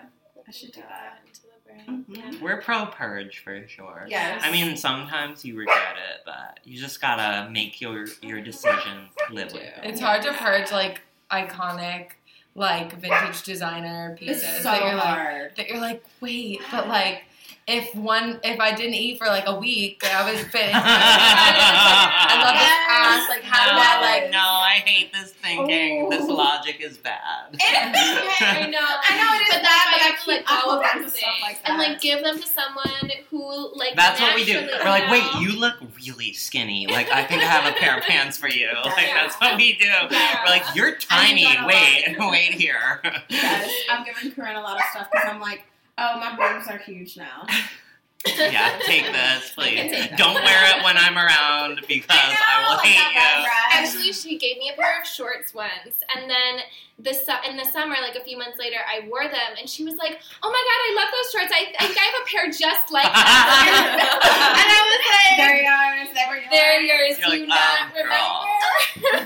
[0.48, 1.20] I should do that.
[1.28, 2.06] Into the brain.
[2.10, 2.18] Mhm.
[2.34, 2.42] Yeah.
[2.44, 4.06] We're pro purge for sure.
[4.10, 4.42] Yes.
[4.44, 9.54] I mean, sometimes you regret it, but you just gotta make your your decision live
[9.54, 9.80] with it.
[9.84, 12.10] It's hard to purge like iconic,
[12.56, 17.24] like vintage designer pieces It's so that you're like that you're like, wait, but like
[17.68, 20.66] if one if I didn't eat for like a week, I was fit.
[20.66, 23.30] into I love this ass.
[23.30, 24.32] Like how no, did I like?
[24.32, 26.10] no, I hate this thinking.
[26.10, 26.34] This Oh.
[26.34, 27.20] logic is bad.
[27.62, 28.80] I know.
[28.82, 29.88] I know it is but bad,
[30.28, 31.42] that's but why I you keep let go of hold on those to stuff things
[31.42, 33.96] like and like give them to someone who like.
[33.96, 34.68] That's what we do.
[34.84, 36.88] We're like, wait, you look really skinny.
[36.88, 38.70] Like, I think I have a pair of pants for you.
[38.86, 39.14] Like, Yeah.
[39.24, 39.86] that's what we do.
[39.86, 40.44] Yeah.
[40.44, 41.44] We're like, you're tiny.
[41.44, 43.02] gotta Wait, wait here.
[43.30, 45.64] Yes, I'm giving Corinne a lot of stuff because I'm like,
[45.98, 47.46] oh, my boobs are huge now.
[48.38, 49.92] yeah, take this, please.
[49.92, 50.18] take.
[50.18, 53.80] Don't wear it when I'm around because I, will hate that you.
[53.80, 56.60] Actually, she gave me a pair of shorts once, and then
[57.00, 59.84] the su- in the summer, like a few months later, I wore them, and she
[59.86, 61.52] was like, "Oh my god, I love those shorts!
[61.54, 64.00] I think I have a pair just like that."
[64.60, 66.10] and I was like, They're yours.
[66.14, 66.52] They were yours.
[66.52, 67.20] "They're yours.
[67.20, 68.46] You're Do you like, not um, girl.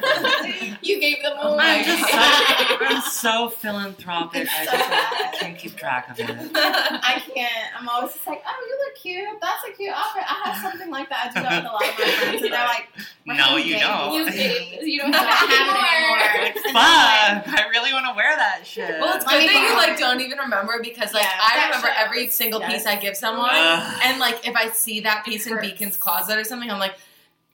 [0.04, 0.78] remember?
[0.84, 4.48] you gave them Oh away." my I'm just so, I'm so philanthropic.
[4.52, 5.34] I just bad.
[5.40, 6.30] can't keep track of it.
[6.56, 7.70] I can't.
[7.80, 9.42] I'm always just like, oh, you look cute.
[9.42, 10.24] That's a cute outfit.
[10.28, 11.32] I have something like that.
[11.36, 12.88] I do that with a lot of my friends, and they're like,
[13.26, 14.14] my No, you don't.
[14.26, 16.46] me You You don't Don't have it have it anymore.
[16.46, 16.74] anymore.
[16.74, 17.60] Fuck!
[17.60, 19.00] I really want to wear that shit.
[19.00, 21.98] Well, it's good that you like don't even remember because like Yeah, I remember shit
[21.98, 22.72] every single yes.
[22.74, 24.02] piece I give someone, Ugh.
[24.04, 25.60] and like if I see that piece in.
[25.62, 26.96] Beacon's closet or something, I'm like,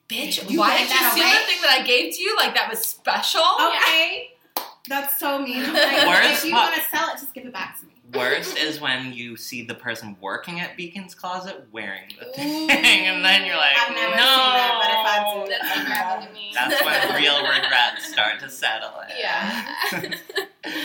[0.08, 1.34] bitch, You why did you that steal away?
[1.38, 2.36] the thing that I gave to you?
[2.36, 3.42] Like that was special.
[3.60, 4.30] Okay.
[4.88, 5.62] That's so mean.
[5.72, 7.89] Like, Worst if you want to sell it, just give it back to me.
[8.14, 12.32] Worst is when you see the person working at Beacon's Closet wearing the Ooh.
[12.32, 14.22] thing, and then you're like, I've never no.
[14.22, 16.52] seen that, but if I do, That's never happened me.
[16.54, 19.16] That's when real regrets start to settle in.
[19.18, 20.14] Yeah.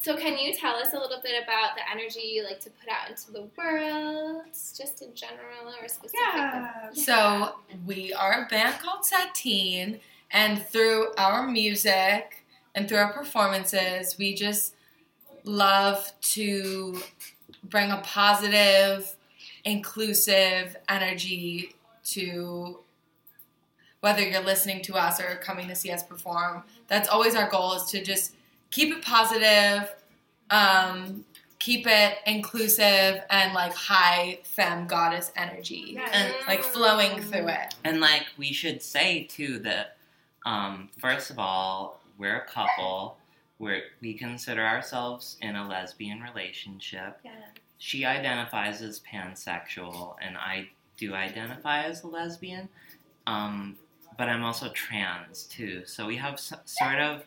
[0.00, 2.88] so, can you tell us a little bit about the energy you like to put
[2.88, 6.20] out into the world, just in general or specific?
[6.24, 6.90] Yeah.
[6.92, 14.16] So we are a band called Satine, and through our music and through our performances,
[14.18, 14.74] we just
[15.44, 17.00] love to
[17.64, 19.14] bring a positive,
[19.64, 21.74] inclusive energy
[22.04, 22.80] to
[24.00, 26.62] whether you're listening to us or coming to see us perform.
[26.88, 28.34] That's always our goal is to just
[28.70, 29.94] keep it positive.
[30.50, 31.24] Um,
[31.60, 37.74] keep it inclusive and like high femme goddess energy, And- like flowing through it.
[37.84, 39.98] And like we should say too that
[40.46, 43.18] um, first of all, we're a couple.
[43.60, 47.18] We're, we consider ourselves in a lesbian relationship.
[47.24, 47.30] Yeah.
[47.78, 52.68] She identifies as pansexual, and I do identify as a lesbian.
[53.26, 53.76] Um,
[54.18, 57.22] but I'm also trans too, so we have s- sort of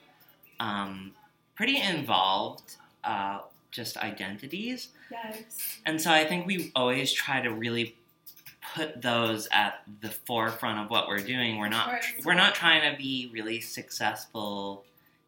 [0.60, 1.12] um,
[1.56, 3.40] pretty involved uh,
[3.72, 4.90] just identities.
[5.12, 5.80] Yes.
[5.86, 7.96] And so I think we always try to really
[8.76, 11.58] put those at the forefront of what we're doing.
[11.58, 11.94] We're not
[12.26, 14.84] we're not trying to be really successful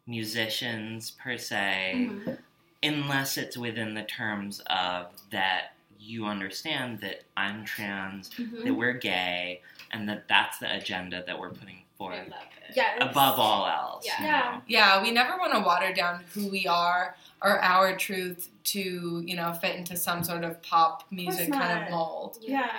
[0.08, 2.32] musicians per se Mm-hmm.
[2.84, 8.66] unless it's within the terms of that you understand that I'm trans, Mm-hmm.
[8.66, 12.76] that we're gay, and that that's the agenda that we're putting I forward love it.
[12.76, 12.98] Yes.
[13.02, 14.06] above all else.
[14.06, 14.20] Yeah.
[14.20, 14.40] you Yeah.
[14.56, 14.62] know?
[14.68, 19.36] Yeah, we never want to water down who we are or our truth to, you
[19.36, 22.38] know, fit into some sort of pop music kind of mold.
[22.42, 22.70] Yeah.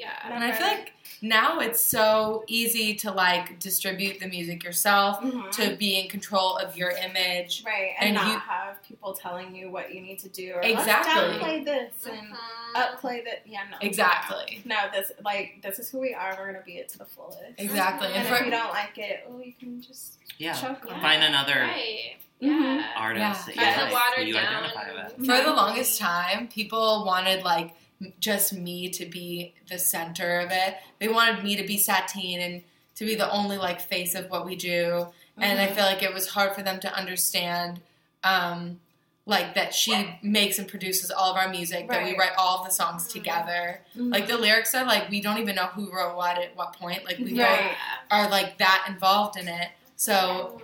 [0.00, 0.34] Yeah.
[0.34, 5.50] And I feel like now it's so easy to like distribute the music yourself, Mhm.
[5.52, 7.62] to be in control of your image.
[7.66, 10.62] Right, and, And not you- have people telling you what you need to do or
[10.62, 11.14] Exactly.
[11.22, 12.36] let's downplay this and Mhm.
[12.76, 13.42] upplay that.
[13.44, 14.62] Yeah, no, Exactly.
[14.64, 16.34] No, this like this is who we are.
[16.38, 17.38] We're gonna be it to the fullest.
[17.58, 18.06] Exactly.
[18.08, 20.54] And And if for, you don't like it, oh, you can just Yeah.
[20.54, 22.16] choke on Find another Right.
[22.38, 22.86] Yeah.
[22.96, 23.54] artist Yeah.
[23.56, 23.82] that Yeah.
[23.84, 24.64] like, watered that you down.
[24.64, 25.26] identify with.
[25.26, 27.74] for the longest time, people wanted like m-
[28.18, 30.76] just me to be the center of it.
[30.98, 32.62] They wanted me to be Satine and
[32.96, 35.06] to be the only like face of what we do.
[35.38, 37.80] And I feel like it was hard for them to understand,
[38.24, 38.80] um,
[39.26, 42.66] like that she makes and produces all of our music, that we write all of
[42.66, 43.80] the songs together.
[43.96, 44.12] Mhm.
[44.12, 47.04] Like the lyrics are like we don't even know who wrote what at what point.
[47.04, 47.58] Like we Right.
[47.58, 47.76] don't
[48.10, 49.68] are like that involved in it.
[49.96, 50.60] So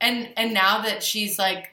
[0.00, 1.72] and and now that she's like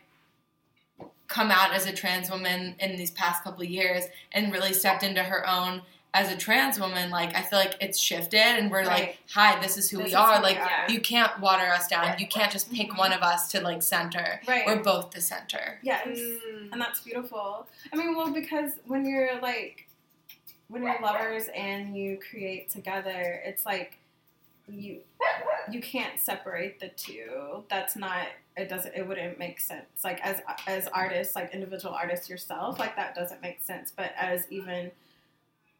[1.27, 5.03] come out as a trans woman in these past couple of years and really stepped
[5.03, 5.81] into her own
[6.13, 8.87] as a trans woman, like I feel like it's shifted and we're Right.
[8.87, 10.35] like, hi, this is who This we is are.
[10.35, 10.85] who we like are.
[10.89, 12.17] you can't water us down.
[12.19, 14.39] You can't just pick one of us to like center.
[14.47, 14.65] Right.
[14.65, 15.79] We're both the center.
[15.83, 16.07] Yes.
[16.07, 16.71] Mm.
[16.71, 17.67] And that's beautiful.
[17.91, 19.87] I mean, well, because when you're like,
[20.69, 23.97] when you're lovers and you create together, it's like
[24.69, 24.99] you
[25.69, 27.63] you can't separate the two.
[27.69, 28.27] That's not.
[28.57, 28.95] It doesn't.
[28.95, 29.85] It wouldn't make sense.
[30.03, 33.91] Like as as artists, like individual artists yourself, like that doesn't make sense.
[33.95, 34.91] But as even,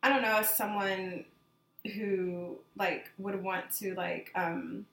[0.04, 1.26] I don't know, as someone
[1.96, 4.86] who like would want to like um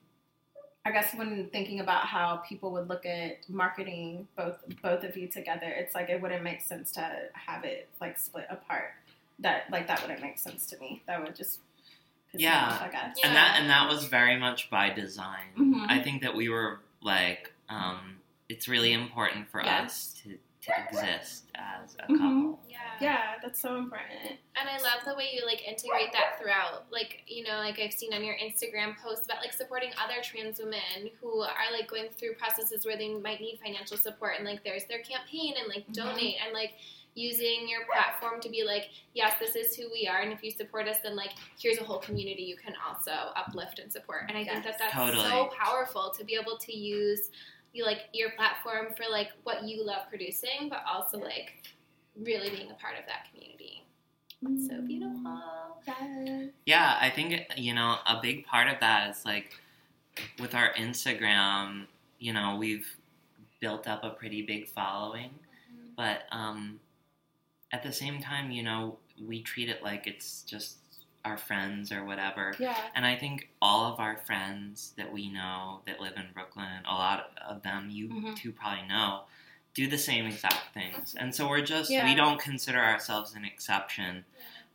[0.85, 5.27] I guess when thinking about how people would look at marketing both both of you
[5.27, 8.91] together, it's like it wouldn't make sense to have it like split apart.
[9.39, 11.01] That like that wouldn't make sense to me.
[11.07, 11.59] That would just
[12.33, 12.65] Yeah.
[12.67, 13.17] off, I guess.
[13.19, 13.27] Yeah.
[13.27, 15.47] and that and that was very much by design.
[15.57, 15.85] Mhm.
[15.89, 18.17] I think that we were like, um,
[18.49, 19.85] it's really important for Yes.
[19.91, 22.17] us to, to exist as a Mhm.
[22.17, 22.59] couple.
[22.69, 22.79] Yeah.
[23.01, 24.37] Yeah, that's so important.
[24.55, 26.85] And I love the way you like integrate that throughout.
[26.91, 30.59] Like, you know, like I've seen on your Instagram posts about like supporting other trans
[30.59, 34.63] women who are like going through processes where they might need financial support and like
[34.63, 35.93] there's their campaign and like Mhm.
[35.93, 36.73] donate and like
[37.15, 40.49] using your platform to be like, yes, this is who we are and if you
[40.51, 44.25] support us then like here's a whole community you can also uplift and support.
[44.29, 45.29] And I think that that's Totally.
[45.29, 47.31] so powerful to be able to use
[47.73, 51.63] you like your platform for like what you love producing but also like
[52.21, 53.83] really being a part of that community.
[54.67, 55.39] So beautiful.
[55.87, 56.49] Yes.
[56.65, 59.53] Yeah, I think you know a big part of that is like
[60.39, 61.85] with our Instagram.
[62.19, 62.87] You know, we've
[63.59, 65.31] built up a pretty big following,
[65.95, 66.79] but um,
[67.71, 70.77] at the same time, you know, we treat it like it's just
[71.25, 72.53] our friends or whatever.
[72.59, 72.75] Yeah.
[72.95, 76.93] And I think all of our friends that we know that live in Brooklyn, a
[76.93, 78.35] lot of them you Mhm.
[78.35, 79.23] two probably know,
[79.73, 81.15] do the same exact things.
[81.15, 82.05] And so we're just, Yeah.
[82.05, 84.25] we don't consider ourselves an exception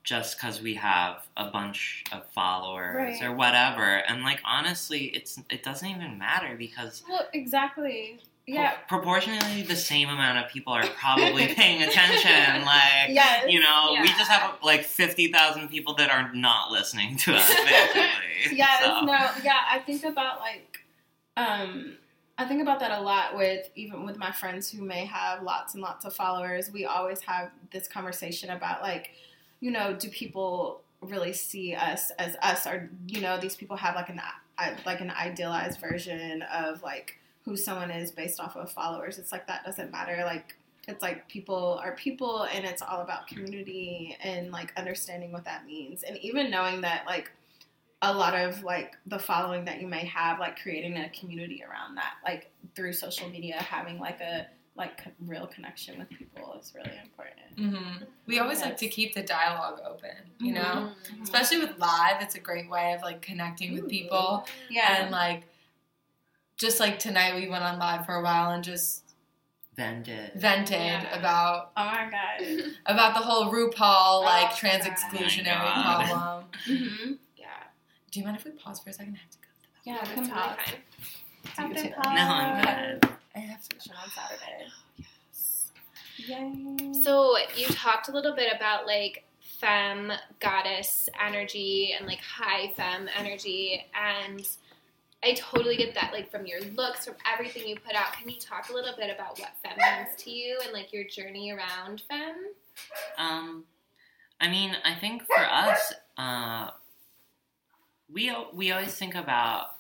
[0.05, 3.23] just because we have a bunch of followers Right.
[3.23, 3.83] or whatever.
[3.85, 8.19] And like, honestly, it's it doesn't even matter because Well, exactly.
[8.55, 8.73] Yeah.
[8.89, 12.65] pro- proportionally the same amount of people are probably paying attention.
[12.65, 13.45] Like, Yes.
[13.49, 18.57] you know, we just have like 50,000 people that are not listening to us, basically.
[18.57, 20.79] Yes, So- no, yeah, I think about like,
[21.37, 21.97] um,
[22.39, 25.75] I think about that a lot with even with my friends who may have lots
[25.75, 26.71] and lots of followers.
[26.71, 29.11] We always have this conversation about like,
[29.61, 33.97] you know, do people really see us as us, or you know, these people have
[33.97, 34.21] like an
[34.87, 37.18] like an idealized version of like
[37.49, 39.19] who someone is based off of followers.
[39.19, 40.23] It's like that doesn't matter.
[40.25, 45.45] Like it's like people are people, and it's all about community and like understanding what
[45.45, 47.31] that means, and even knowing that like
[48.03, 51.97] a lot of like the following that you may have like creating a community around
[51.97, 54.47] that like through social media having like a
[54.77, 57.57] like real connection with people is really important.
[57.57, 58.05] mm-hmm.
[58.27, 61.23] We always like to keep the dialogue open, you know, Mhm.
[61.25, 62.23] especially with live.
[62.23, 65.03] It's a great way of like connecting with people Yeah.
[65.03, 65.43] and like
[66.59, 69.05] just like tonight we went on live for a while and just
[69.77, 70.33] Vended.
[70.35, 71.17] vented Yeah.
[71.19, 72.47] about oh my god.
[72.87, 74.93] about the whole RuPaul like Oh, trans God.
[74.97, 76.05] exclusionary my God.
[76.07, 76.45] problem.
[76.67, 77.13] Mm-hmm.
[77.37, 77.47] Yeah.
[78.11, 79.15] Do you mind if we pause for a second?
[79.15, 79.45] I have to go.
[79.85, 80.61] Yeah, That's come totally talk.
[81.55, 81.75] fine.
[81.75, 81.91] Captain too.
[81.91, 82.65] No, I'm
[83.01, 83.09] good.
[83.37, 83.77] I have to.
[83.93, 84.67] on Saturday.
[84.97, 85.71] Yes.
[86.17, 87.03] Yay.
[87.05, 89.25] So you talked a little bit about like
[89.61, 94.47] femme goddess energy and like high femme energy and
[95.25, 98.13] I totally get that like from your looks from everything you put out.
[98.13, 101.05] Can you talk a little bit about what femme means to you and like your
[101.05, 102.53] journey around femme?
[103.17, 103.65] Um,
[104.41, 106.71] I mean, I think for us, uh,
[108.13, 109.71] we we always think about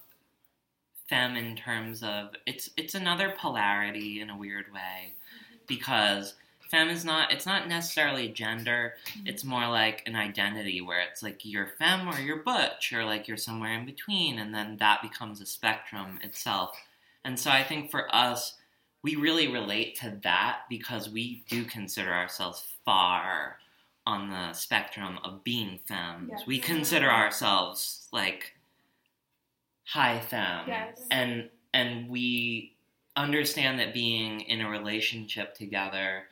[1.08, 5.14] femme in terms of it's it's another polarity in a weird way
[5.66, 6.34] because
[6.70, 9.26] femme is not it's not necessarily gender mm-hmm.
[9.26, 13.28] it's more like an identity where it's like you're femme or you're butch or like
[13.28, 16.76] you're somewhere in between and then that becomes a spectrum itself
[17.24, 18.56] and so i think for us
[19.02, 23.58] we really relate to that because we do consider ourselves far
[24.08, 26.30] on the spectrum of being femmes.
[26.32, 26.46] Yes.
[26.46, 28.54] We consider ourselves like
[29.84, 30.64] high femme.
[30.66, 31.02] Yes.
[31.10, 32.74] And and we
[33.16, 36.24] understand that being in a relationship together,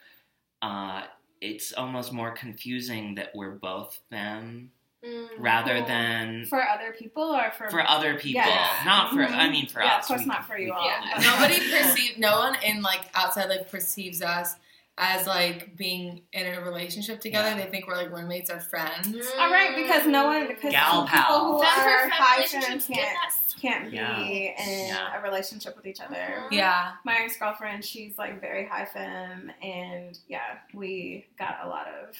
[0.62, 1.02] uh,
[1.40, 4.70] it's almost more confusing that we're both femme
[5.04, 5.28] Mm.
[5.38, 5.86] rather Cool.
[5.86, 8.40] than for other people or for for other people.
[8.42, 8.84] Yes.
[8.84, 9.36] Not for Mhm.
[9.36, 10.04] I mean for yeah, us.
[10.04, 10.84] of course we- not for you all.
[10.84, 11.20] Yeah.
[11.20, 14.56] Nobody perceives No one in like outside like perceives us
[14.98, 17.50] as like being in a relationship together.
[17.50, 17.64] Yeah.
[17.66, 19.14] They think we're like roommates or friends.
[19.38, 21.52] All right, because no one because Gal people pal.
[21.58, 23.45] who Femme for are high relationships can't that stuff.
[23.60, 24.18] Can't be Yeah.
[24.20, 25.18] in Yeah.
[25.18, 26.14] a relationship with each other.
[26.46, 26.52] Mhm.
[26.52, 26.92] Yeah.
[27.04, 32.16] My ex girlfriend, she's like very high femme, and yeah, we got a lot of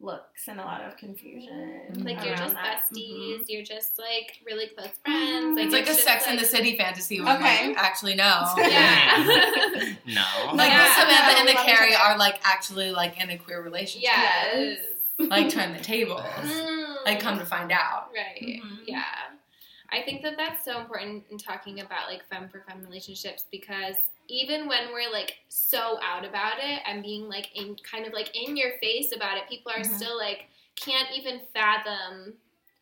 [0.00, 1.92] looks and a lot of confusion.
[2.04, 2.82] Like you're just that.
[2.90, 3.44] besties, Mhm.
[3.46, 5.56] you're just like really close friends.
[5.56, 7.68] It's like a just, Sex in the City fantasy we Okay.
[7.68, 9.18] might actually no, Yeah.
[10.06, 10.52] no.
[10.54, 10.94] Like Yeah.
[10.94, 14.10] Samantha and the Carrie are like actually like in a queer relationship.
[14.12, 14.78] Yes.
[15.18, 16.20] Like turn the tables.
[16.22, 16.96] Mm.
[17.04, 18.10] Like come to find out.
[18.12, 18.42] Right.
[18.42, 18.78] Mhm.
[18.86, 19.04] Yeah.
[19.92, 23.96] I think that that's so important in talking about like femme for femme relationships because
[24.28, 28.34] even when we're like so out about it and being like in kind of like
[28.34, 29.94] in your face about it, people are Mhm.
[29.96, 32.34] still like can't even fathom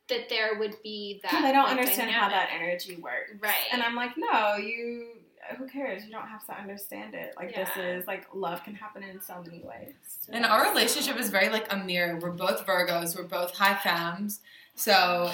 [0.08, 1.42] that there would be that.
[1.42, 3.32] they don't like, understand how that energy works.
[3.40, 3.66] Right.
[3.72, 5.08] And I'm like, no, you.
[5.56, 6.04] Who cares?
[6.04, 7.34] You don't have to understand it.
[7.36, 9.94] Like this is like love can happen in so many ways.
[10.28, 12.18] And our relationship is very like a mirror.
[12.20, 13.16] We're both Virgos.
[13.16, 14.40] We're both high femmes.
[14.80, 15.30] So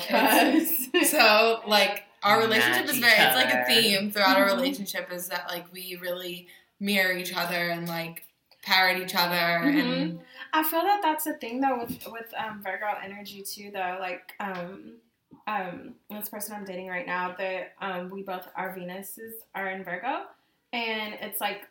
[1.05, 4.57] so like our relationship is very it's like a theme throughout our Mhm.
[4.57, 6.49] relationship is that like we really
[6.80, 8.24] mirror each other and like
[8.62, 10.18] parrot each other and
[10.53, 13.99] I feel that that's the thing though with with um, Virgo energy too though.
[14.01, 14.94] Like um
[15.47, 19.84] um this person I'm dating right now, that um we both our Venuses are in
[19.84, 20.22] Virgo,
[20.72, 21.68] and it's like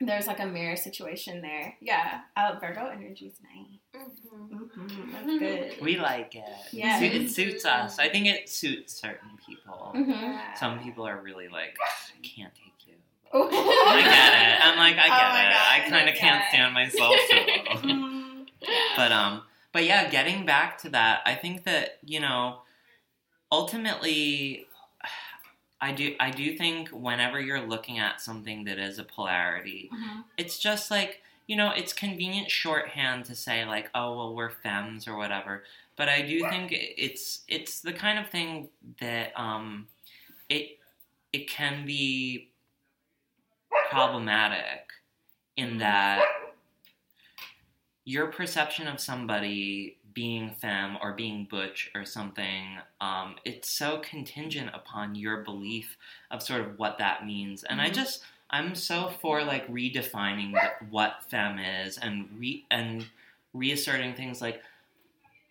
[0.00, 1.76] there's like a mirror situation there.
[1.80, 3.78] Yeah, uh, Virgo energy is nice.
[3.94, 4.48] Mhm.
[4.52, 5.74] Mm-hmm, that's good.
[5.82, 6.44] We like it.
[6.72, 7.00] Yeah.
[7.00, 7.98] It suits us.
[7.98, 9.92] I think it suits certain people.
[9.94, 10.10] Mm-hmm.
[10.10, 10.54] Yeah.
[10.54, 12.94] Some people are really like, I can't take you.
[13.34, 13.38] I
[13.96, 14.66] I get it.
[14.66, 15.86] I'm like, I get Oh my it.
[15.86, 16.48] I kind of can't it.
[16.48, 17.36] stand myself too.
[17.88, 18.46] Mm,
[18.96, 22.58] but um, but yeah, getting back to that, I think that you know,
[23.50, 24.66] ultimately,
[25.80, 30.24] I do I do think whenever you're looking at something that is a polarity, mhm.
[30.36, 35.06] it's just like you know it's convenient shorthand to say like oh well we're femmes
[35.08, 35.64] or whatever
[35.96, 38.68] but i do think it's it's the kind of thing
[39.00, 39.86] that um
[40.48, 40.78] it
[41.32, 42.50] it can be
[43.90, 44.88] problematic
[45.56, 46.22] in that
[48.04, 54.70] your perception of somebody being femme or being butch or something um, it's so contingent
[54.74, 55.96] upon your belief
[56.30, 57.94] of sort of what that means and i Mhm.
[57.94, 60.52] just i'm so for like redefining
[60.90, 63.06] what femme is and re and
[63.54, 64.62] reasserting things like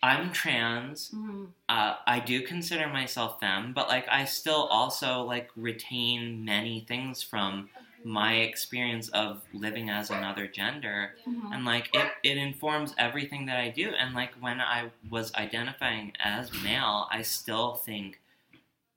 [0.02, 1.48] i'm trans Mhm.
[1.68, 7.22] uh, I do consider myself femme, but like I still also like retain many things
[7.22, 7.70] from
[8.04, 11.54] my experience of living as another gender, Mhm.
[11.54, 13.90] and like it, it informs everything that I do.
[13.90, 18.21] And like when I was identifying as male, I still think,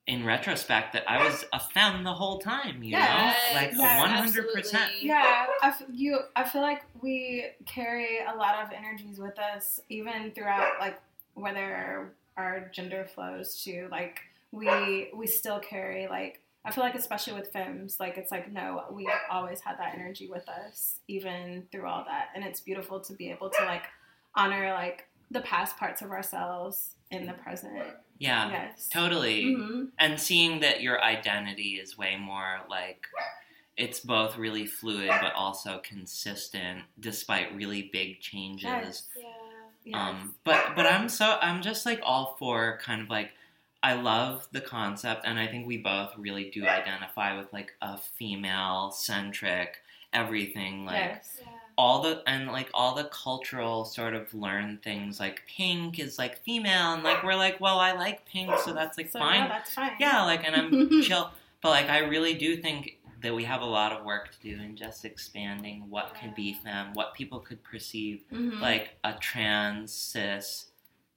[0.08, 2.84] in retrospect, that I was a femme the whole time.
[2.84, 4.84] You Yes, know, like yes, one hundred percent.
[4.84, 5.08] absolutely.
[5.08, 6.20] Yeah, I f- you.
[6.36, 11.00] I feel like we carry a lot of energies with us, even throughout like
[11.34, 14.20] whether our gender flows to like
[14.52, 18.84] we we still carry like I feel like especially with femmes, like it's like no,
[18.92, 23.14] we've always had that energy with us, even through all that, and it's beautiful to
[23.14, 23.84] be able to like
[24.36, 27.84] honor like the past parts of ourselves in the present.
[28.18, 28.88] Yeah, Yes.
[28.92, 29.54] totally.
[29.56, 33.06] hmm And seeing that your identity is way more like
[33.78, 38.64] it's both really fluid but also consistent despite really big changes.
[38.72, 39.08] Yes.
[39.18, 39.30] Yeah.
[39.86, 39.96] Yes.
[39.96, 43.32] Um, but but I'm so I'm just like all for kind of like
[43.84, 47.98] I love the concept, and I think we both really do identify with like a
[47.98, 49.78] female centric
[50.14, 51.42] everything like yes.
[51.78, 51.84] Yeah.
[51.84, 56.44] all the and like all the cultural sort of learned things like pink is like
[56.44, 59.48] female and like we're like well I like pink so that's like So fine yeah,
[59.48, 59.92] that's fine.
[60.00, 63.66] yeah like and I'm chill but like I really do think that we have a
[63.66, 67.64] lot of work to do in just expanding what can be femme what people could
[67.64, 68.60] perceive Mhm.
[68.62, 70.68] like a trans cis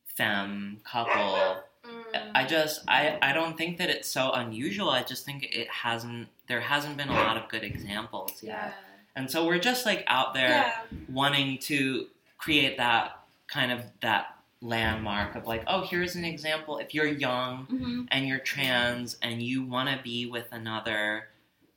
[0.06, 1.56] femme couple
[1.86, 2.32] Mm.
[2.34, 4.90] I just I, I don't think that it's so unusual.
[4.90, 8.52] I just think it hasn't there hasn't been a lot of good examples yet.
[8.52, 8.72] Yeah.
[9.18, 10.80] And so we're just like out there yeah.
[11.08, 12.06] wanting to
[12.38, 16.78] create that kind of that landmark of like, oh, here's an example.
[16.78, 21.28] If you're young hmm and you're trans and you want to be with another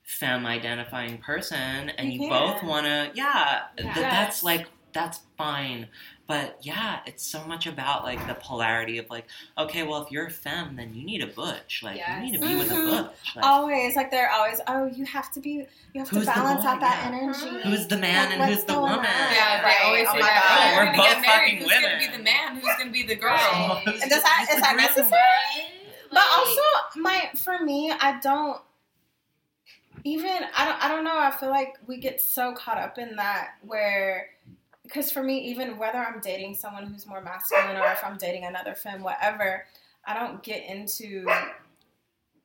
[0.03, 3.93] femme identifying person and You you, both want to yeah, Yeah.
[3.93, 5.87] th- that's like that's fine
[6.31, 9.25] but yeah it's so much about like the polarity of like
[9.57, 12.39] okay well if you're a femme then you need a butch like you need to
[12.39, 13.39] be with a butch mm-hmm.
[13.39, 16.79] like, Always like they're always oh you have to be you have to balance out
[16.79, 17.17] that Yeah.
[17.17, 17.69] energy.
[17.69, 19.03] who's the man Like, and who's the going woman on?
[19.05, 19.75] Yeah, Right.
[19.81, 20.47] they always Oh say my that.
[20.47, 21.83] Oh, We're we're gonna both get fucking Who's women.
[21.83, 22.55] gonna be the man?
[22.55, 23.31] Who's gonna be the girl?
[23.31, 23.83] Right.
[23.87, 25.91] And does the- that who's is that necessary?
[26.11, 26.61] But also,
[26.95, 28.61] my for me, I don't
[30.05, 31.17] even I don't I don't know.
[31.17, 34.29] I feel like we get so caught up in that where
[34.91, 38.43] because for me, even whether I'm dating someone who's more masculine or if I'm dating
[38.45, 39.65] another femme, whatever,
[40.05, 41.25] I don't get into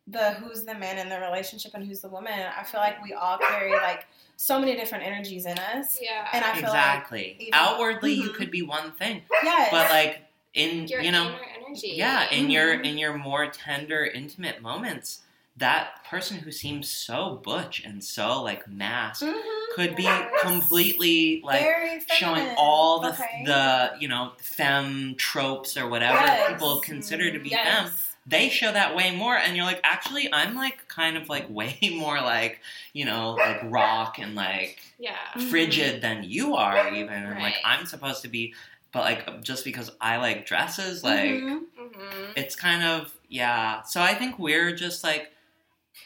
[0.06, 2.32] the who's the man in the relationship and who's the woman.
[2.56, 6.28] I feel like we all carry like so many different energies in us, Yeah.
[6.32, 8.34] and I feel exactly even- outwardly you Mhm.
[8.36, 10.22] could be one thing like yes, but like
[10.54, 11.88] in your you know inner energy.
[11.96, 12.84] yeah in your Mhm.
[12.86, 15.22] in your more tender intimate moments
[15.58, 19.40] that person who seems so butch and so like masked Mhm.
[19.74, 20.30] could be Yes.
[20.42, 21.66] completely like
[22.14, 23.42] showing all the Okay.
[23.46, 26.52] the you know femme tropes or whatever Yes.
[26.52, 27.66] people consider to be Yes.
[27.88, 27.92] femme
[28.28, 31.78] they show that way more and you're like actually i'm like kind of like way
[31.96, 32.60] more like
[32.92, 35.16] you know like rock and like Yeah.
[35.50, 38.54] Frigid than you are even and like i'm supposed to be
[38.92, 41.60] but like just because i like dresses like Mhm.
[41.80, 42.32] Mm-hmm.
[42.36, 45.32] it's kind of yeah so i think we're just like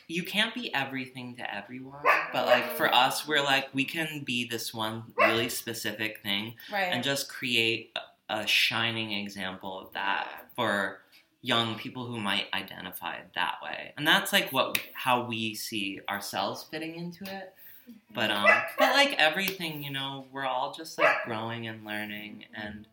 [0.07, 4.47] you can't be everything to everyone but like for us we're like we can be
[4.47, 6.85] this one really specific thing right.
[6.85, 7.97] and just create
[8.29, 11.01] a, a shining example of that for
[11.43, 13.93] young people who might identify that way.
[13.97, 17.55] And that's like what how we see ourselves fitting into it.
[18.15, 22.87] But um but like everything you know we're all just like growing and learning and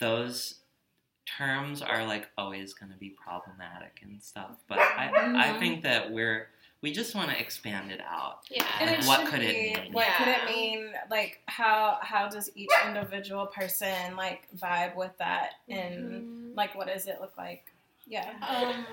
[0.00, 0.56] those
[1.36, 5.58] terms are like always going to be problematic and stuff but i i Mhm.
[5.58, 6.48] think that we're
[6.80, 8.64] we just want to expand it out Yeah.
[8.80, 9.92] And Like, it what should could it mean?
[9.92, 10.92] What could it mean?
[11.10, 16.56] Like how how does each individual person like vibe with that and Mhm.
[16.56, 17.72] like what does it look like?
[18.06, 18.30] Yeah.
[18.48, 18.86] Um,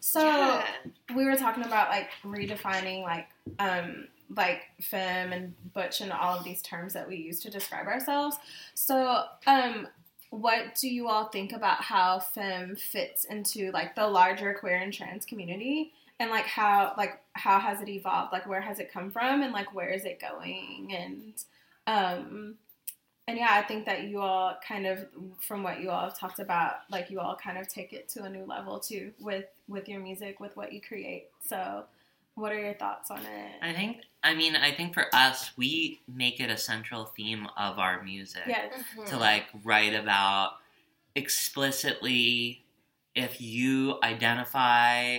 [0.00, 0.66] So yeah.
[1.14, 3.28] we were talking about like redefining like
[3.58, 7.86] um like femme and butch and all of these terms that we use to describe
[7.86, 8.38] ourselves.
[8.74, 9.88] So um
[10.30, 14.92] what do you all think about how femme fits into like the larger queer and
[14.92, 15.92] trans community?
[16.20, 18.32] And like how like how has it evolved?
[18.32, 19.42] Like where has it come from?
[19.42, 20.94] And like where is it going?
[20.94, 21.34] And
[21.86, 22.54] um
[23.26, 25.06] and yeah i think that you all kind of
[25.38, 28.22] from what you all have talked about like you all kind of take it to
[28.22, 31.28] a new level too with with your music with what you create.
[31.46, 31.84] So
[32.38, 36.00] what are your thoughts on it I think I mean I think for us we
[36.08, 39.06] make it a central theme of our music yes Mhm.
[39.06, 40.52] to like write about
[41.14, 42.64] explicitly
[43.14, 45.18] if you identify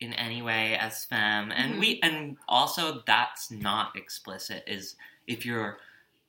[0.00, 4.96] in any way as femme and we and also that's not explicit is
[5.26, 5.78] if you're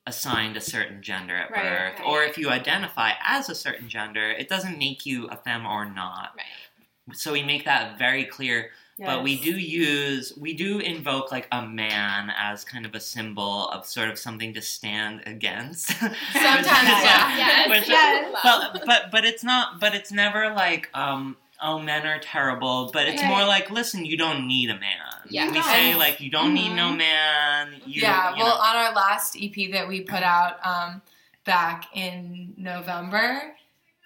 [0.08, 2.08] assigned a certain gender at Right, birth right.
[2.08, 5.86] or if you identify as a certain gender it doesn't make you a femme or
[5.86, 7.16] not Right.
[7.18, 11.66] so we make that very clear but we do use we do invoke like a
[11.66, 16.68] man as kind of a symbol of sort of something to stand against Sometimes, Which
[16.68, 17.38] is, yeah.
[17.38, 17.70] Yes.
[17.70, 18.36] which- Yes.
[18.43, 23.08] but, but but it's not but it's never like um oh men are terrible but
[23.08, 23.28] it's Right.
[23.30, 24.98] more like listen you don't need a man
[25.30, 25.52] Yeah.
[25.52, 26.98] we say like you don't need no Mhm.
[26.98, 28.62] man you, yeah, you well, know.
[28.62, 31.02] on our last EP that we put out um,
[31.46, 33.56] back in November,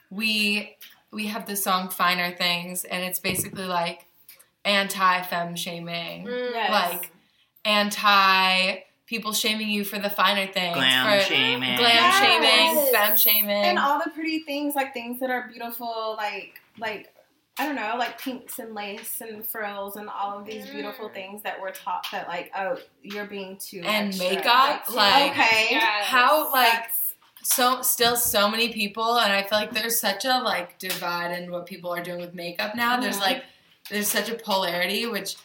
[0.10, 0.76] we
[1.12, 4.06] we have the song "Finer Things," and it's basically like
[4.66, 6.51] anti femme shaming, Mm.
[6.53, 6.70] Yes.
[6.72, 7.12] like
[7.66, 11.78] anti people shaming you for the finer things, Glam for shaming.
[11.78, 12.20] glam Yes.
[12.24, 17.12] shaming, femme shaming, and all the pretty things like things that are beautiful like like
[17.57, 21.14] i don't know like pinks and lace and frills and all of these beautiful Mm.
[21.14, 24.30] things that we're taught that like oh you're being too And extra.
[24.30, 26.05] makeup, too- like- okay Yes.
[26.05, 30.38] how like That's- so still so many people and i feel like there's such a
[30.39, 33.22] like divide in what people are doing with makeup now there's Mhm.
[33.22, 33.43] like
[33.90, 35.36] there's such a polarity which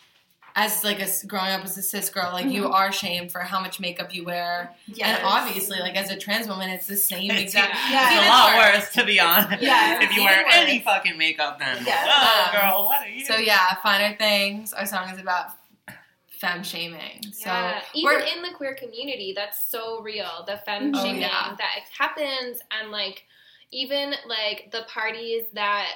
[0.56, 2.72] as like a s- growing up as a cis girl like you Mhm.
[2.72, 5.18] are shamed for how much makeup you wear yes.
[5.18, 8.06] and obviously like as a trans woman it's the same It's- exact Yeah.
[8.18, 8.74] It's a lot worse.
[8.84, 9.60] worse, to be honest.
[9.70, 9.96] Yeah.
[10.02, 12.04] If you Even wear any fucking makeup, then Yeah.
[12.06, 13.24] oh, Um, girl, what are you?
[13.26, 15.50] so yeah finer things our song is about
[16.40, 20.44] femme shaming so yeah, even we're- in the queer community, that's so real.
[20.46, 21.54] The femme Oh, shaming yeah.
[21.56, 23.24] that happens, and like
[23.72, 25.88] even like the parties that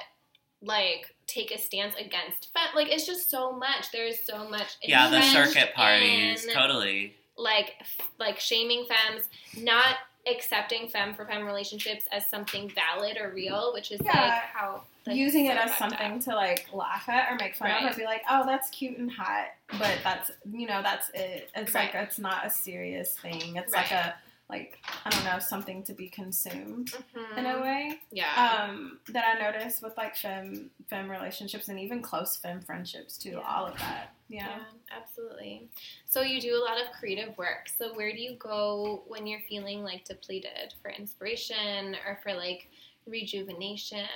[0.61, 3.91] like take a stance against femme, like it's just so much.
[3.91, 4.77] There's so much.
[4.83, 7.15] yeah, the circuit parties, in, totally.
[7.37, 9.27] like f- like shaming femmes,
[9.57, 9.95] not
[10.27, 14.11] accepting femme for femme relationships as something valid or real, which is Yeah.
[14.19, 15.99] like how like, using so it as fucked up.
[15.99, 17.85] something to like laugh at or make fun Right.
[17.85, 19.47] of or be like oh that's cute and hot
[19.79, 23.91] but that's you know that's it it's like it's not a serious thing it's like
[23.91, 24.13] a
[24.49, 27.37] like i don't know something to be consumed Mhm.
[27.37, 28.65] in a way yeah.
[28.67, 33.31] um, that I noticed with like femme femme relationships and even close femme friendships too.
[33.31, 33.39] Yeah.
[33.55, 34.47] All of that, yeah.
[34.47, 34.59] Yeah,
[34.99, 35.67] absolutely.
[36.05, 37.69] So you do a lot of creative work.
[37.77, 42.67] So where do you go when you're feeling like depleted for inspiration or for like
[43.05, 44.07] rejuvenation?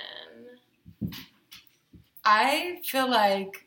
[2.24, 3.63] I feel like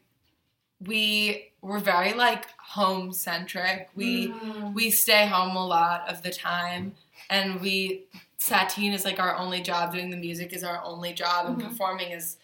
[0.86, 3.90] we we're very like home centric.
[3.96, 4.74] We Mm.
[4.74, 6.96] we stay home a lot of the time
[7.30, 8.04] and we
[8.40, 11.70] Satine is like our only job doing the music is our only job and Mhm.
[11.70, 12.38] performing is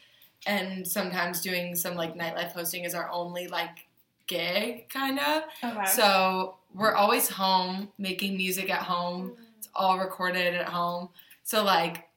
[0.47, 3.86] and sometimes doing some like nightlife hosting is our only like
[4.27, 5.43] gig kind of.
[5.63, 5.86] Okay.
[5.86, 9.38] So we're always home making music at home.
[9.59, 11.09] It's all recorded at home.
[11.43, 12.09] So like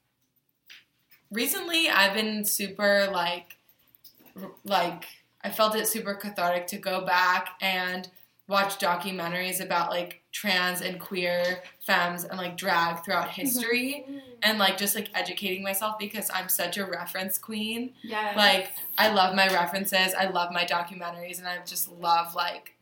[1.31, 3.57] recently I've been super like
[4.41, 5.05] r- like
[5.47, 8.09] I felt it super cathartic to go back and
[8.49, 14.05] watch documentaries about like trans and queer femmes and like drag throughout history
[14.43, 17.93] and like just like educating myself because I'm such a reference queen.
[18.03, 18.33] yeah.
[18.37, 22.75] Like I love my references, I love my documentaries and I just love like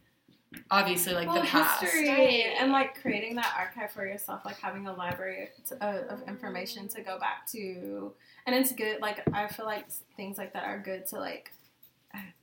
[0.70, 1.82] obviously like well, the past.
[1.82, 2.56] history Right.
[2.58, 6.88] and like creating that archive for yourself, like having a library to, uh, of information
[6.88, 8.12] to go back to,
[8.46, 9.00] and it's good.
[9.02, 9.86] Like I feel like
[10.16, 11.50] things like that are good to like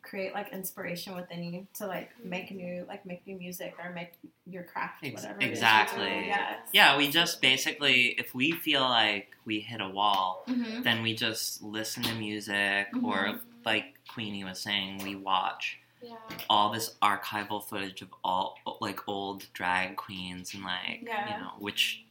[0.02, 4.12] create like inspiration within you to like make new like make new music or make
[4.46, 5.38] your craft whatever.
[5.40, 6.26] exactly.
[6.28, 6.60] Yes.
[6.74, 10.82] Yeah, we just basically, if we feel like we hit a wall, Mm-hmm.
[10.84, 13.40] then we just listen to music, or Mhm.
[13.66, 16.16] like Queenie was saying, we watch Yeah.
[16.50, 21.28] all this archival footage of all like old drag queens and like Yeah.
[21.30, 22.04] you know, which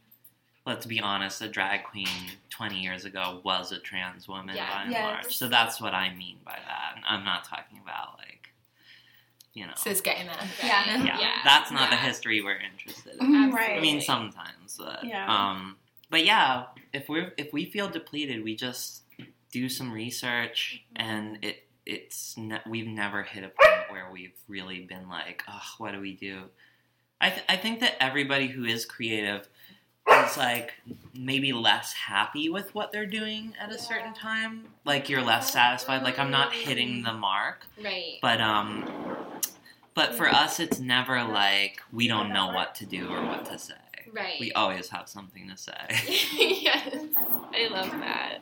[0.65, 2.07] let's be honest, a drag queen
[2.49, 4.69] twenty years ago was a trans woman Yeah.
[4.73, 5.03] by and Yes.
[5.03, 5.35] large.
[5.35, 7.01] So that's what I mean by that.
[7.07, 8.49] I'm not talking about like
[9.53, 10.47] you know Cis gay men.
[10.63, 11.03] Yeah.
[11.03, 11.31] yeah, Yeah.
[11.43, 13.21] that's not the history we're interested in.
[13.35, 13.51] Absolutely.
[13.55, 13.77] Right.
[13.77, 15.25] I mean, sometimes, but Yeah.
[15.27, 15.77] um,
[16.09, 19.03] but yeah, if we're if we feel depleted, we just
[19.51, 24.81] do some research, and it it's ne- we've never hit a point where we've really
[24.81, 26.43] been like, oh, what do we do?
[27.19, 29.49] I th- I think that everybody who is creative
[30.09, 30.73] is like
[31.13, 34.65] maybe less happy with what they're doing at a certain time.
[34.85, 36.03] Like you're less satisfied.
[36.03, 37.65] Like I'm not hitting the mark.
[37.83, 38.17] Right.
[38.21, 38.89] But um,
[39.93, 43.59] but for us, it's never like we don't know what to do or what to
[43.59, 43.73] say.
[44.13, 44.39] right.
[44.39, 45.73] We always have something to say.
[46.61, 46.95] yes,
[47.53, 48.39] I love that.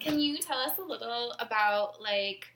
[0.00, 2.46] Can you tell us a little about like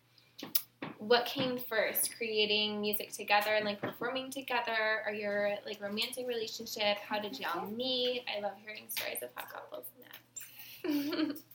[0.98, 6.98] what came first, creating music together and like performing together, or your like romantic relationship?
[7.06, 8.24] How did y'all meet?
[8.36, 11.36] I love hearing stories of how couples met.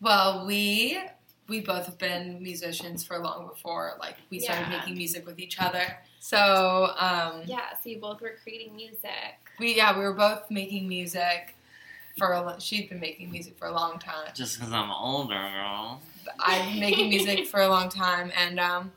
[0.00, 0.98] Well, we
[1.48, 4.78] we both have been musicians for long before like we started Yeah.
[4.78, 5.84] making music with each other.
[6.20, 9.38] So um, yeah, so you both were creating music.
[9.58, 11.56] we yeah we were both making music
[12.18, 14.28] for a, she'd been making music for a long time.
[14.34, 16.02] Just because I'm older, girl.
[16.38, 18.92] I've been making music for a long time, and um,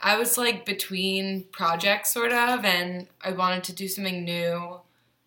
[0.00, 4.80] I was like between projects, sort of, and I wanted to do something new,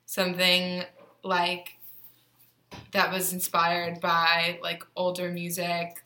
[0.06, 0.84] something
[1.24, 1.78] like
[2.92, 6.04] that was inspired by like older music,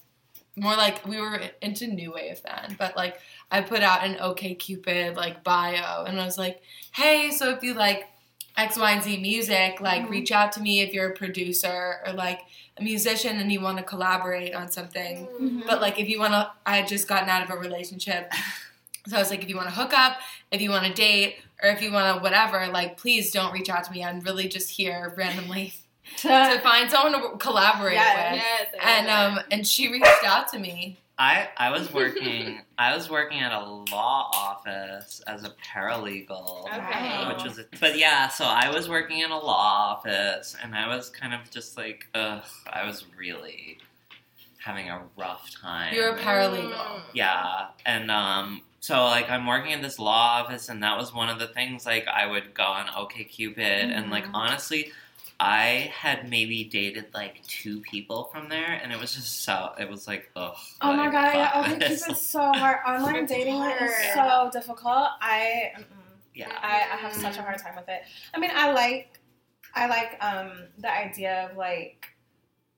[0.55, 3.19] more like we were into new wave then, but like
[3.51, 6.61] I put out an OK Cupid like bio, and I was like,
[6.93, 8.09] hey, so if you like
[8.57, 10.09] X, Y, and Z music, like Mhm.
[10.09, 12.41] reach out to me if you're a producer or like
[12.77, 15.27] a musician and you want to collaborate on something.
[15.39, 15.65] Mhm.
[15.67, 18.33] But like if you want to, I had just gotten out of a relationship.
[19.07, 20.19] So I was like, if you want to hook up,
[20.51, 23.69] if you want to date, or if you want to whatever, like please don't reach
[23.69, 24.03] out to me.
[24.03, 25.73] I'm really just here randomly
[26.17, 28.33] to find someone to collaborate Yes.
[28.33, 28.41] with.
[28.43, 30.97] Yes, And um and she reached out to me.
[31.19, 36.65] I I was working I was working at a law office as a paralegal.
[36.65, 37.27] Okay.
[37.33, 38.27] Which was, but yeah.
[38.29, 42.07] So I was working in a law office, and I was kind of just like,
[42.13, 42.43] ugh.
[42.71, 43.79] I was really
[44.63, 45.93] having a rough time.
[45.93, 47.01] You're a paralegal.
[47.13, 51.29] Yeah, and um, so like I'm working in this law office, and that was one
[51.29, 51.85] of the things.
[51.85, 54.31] Like I would go on OkCupid, and like Mhm.
[54.35, 54.91] honestly,
[55.39, 59.71] I had maybe dated like two people from there, and it was just so.
[59.79, 60.55] It was like, ugh.
[60.81, 62.07] Oh my god, yeah, fuck okay, this.
[62.07, 62.79] it's so hard.
[62.87, 64.51] Online dating is hard.
[64.51, 65.09] so difficult.
[65.21, 65.71] I.
[66.33, 66.51] Yeah.
[66.61, 68.01] I, I have such a hard time with it.
[68.33, 69.19] I mean, I like,
[69.73, 72.09] I like um the idea of like,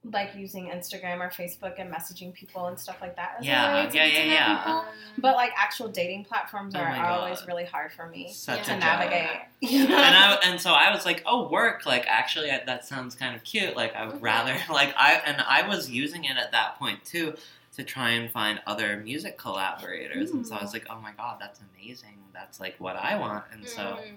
[0.06, 3.36] like using Instagram or Facebook and messaging people and stuff like that.
[3.40, 4.58] as a Yeah, way to yeah, get to yeah, yeah.
[4.64, 4.86] people.
[5.18, 8.66] But like actual dating platforms Oh are, my are always really hard for me Such
[8.68, 8.80] to a joke.
[8.80, 9.42] navigate.
[9.62, 11.86] and I and so I was like, oh, work.
[11.86, 13.76] Like, actually, I, that sounds kind of cute.
[13.76, 14.22] Like, I would Mhm.
[14.24, 17.36] rather like I and I was using it at that point too
[17.76, 20.32] to try and find other music collaborators.
[20.32, 22.16] And so I was like, oh my god, that's amazing.
[22.34, 23.44] That's like what I want.
[23.52, 24.16] And so Mm.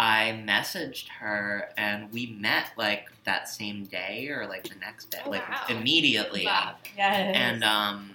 [0.00, 5.18] I messaged her, and we met like that same day or like the next day,
[5.26, 5.66] Oh, like wow.
[5.68, 6.44] immediately.
[6.46, 6.76] Love.
[6.96, 7.36] yes.
[7.36, 8.12] And um,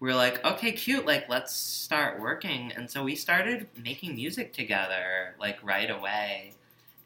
[0.00, 1.06] we were like, okay, cute.
[1.06, 2.72] Like, let's start working.
[2.76, 6.52] And so we started making music together, like right away.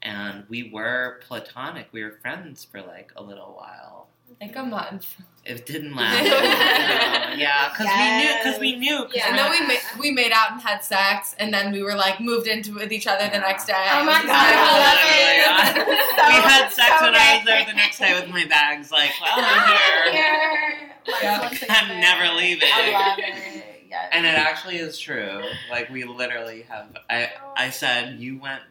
[0.02, 1.86] And we were platonic.
[1.92, 4.07] We were friends for like a little while.
[4.40, 5.16] Like a month.
[5.44, 6.24] It didn't last.
[7.28, 8.34] No, yeah, because we knew.
[8.42, 8.98] Because we knew.
[9.04, 9.28] 'cause Yeah.
[9.28, 12.20] And then we ma- we made out and had sex, and then we were like
[12.20, 13.74] moved into with each other the next day.
[13.90, 15.86] Oh my God, I love oh it.
[15.86, 18.28] my oh So- we had sex so when I was there the next day with
[18.30, 18.90] my bags.
[18.90, 20.12] Like, well, I'm here.
[20.12, 20.90] Here.
[21.06, 21.58] Like, Yeah.
[21.70, 22.68] I'm never leaving.
[22.72, 23.64] I love it.
[23.90, 24.08] Yes.
[24.12, 25.42] And it actually is true.
[25.70, 26.96] Like we literally have.
[27.08, 28.62] I I said you went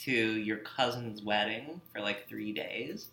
[0.00, 3.08] to your cousin's wedding for like three days,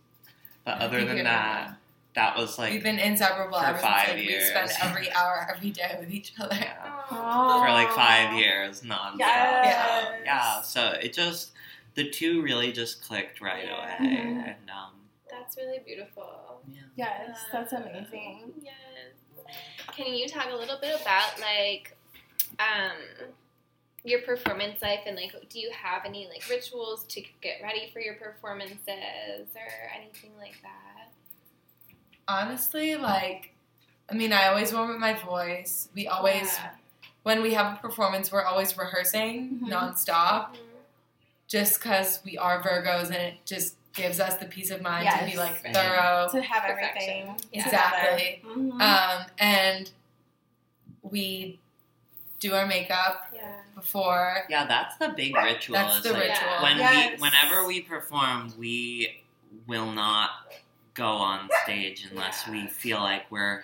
[0.77, 1.75] but other than you're that,
[2.15, 4.49] that was like We've been inseparable for five like, we years.
[4.49, 6.55] spent every hour, every day with each other.
[6.55, 9.17] yeah, for like five years nonstop.
[9.19, 10.13] Yes.
[10.15, 11.51] So, yeah, so it just
[11.95, 13.77] the two really just clicked right Yeah.
[13.77, 14.43] away, Mhm.
[14.47, 14.91] and um,
[15.29, 16.61] That's really beautiful.
[16.67, 16.81] yeah.
[17.27, 18.53] Yes, that's amazing.
[18.61, 18.73] Yes.
[19.95, 21.95] Can you talk a little bit about like
[22.59, 22.91] um
[24.03, 27.99] your performance life and like do you have any like rituals to get ready for
[27.99, 28.87] your performances
[29.55, 31.11] or anything like that?
[32.27, 33.53] Honestly, like,
[34.09, 35.89] I mean, I always warm up my voice.
[35.95, 36.69] We always, Yeah.
[37.23, 39.69] when we have a performance, we're always rehearsing Mhm.
[39.69, 40.57] nonstop, Mhm.
[41.47, 45.25] just because we are Virgos and it just gives us the peace of mind to
[45.25, 45.73] be like Right.
[45.73, 46.29] thorough.
[46.31, 47.65] To have everything Yeah.
[47.65, 48.35] Exactly.
[48.43, 48.59] together.
[48.59, 48.81] Mhm.
[48.81, 49.91] Um, and
[51.01, 51.59] we
[52.39, 53.51] do our makeup Yeah.
[53.75, 54.45] before.
[54.49, 55.75] Yeah, that's the big ritual.
[55.75, 56.61] That's is, the like, ritual.
[56.61, 57.17] When Yes.
[57.17, 59.21] we, whenever we perform, we
[59.67, 60.31] will not
[60.93, 63.63] go on stage unless we feel like we're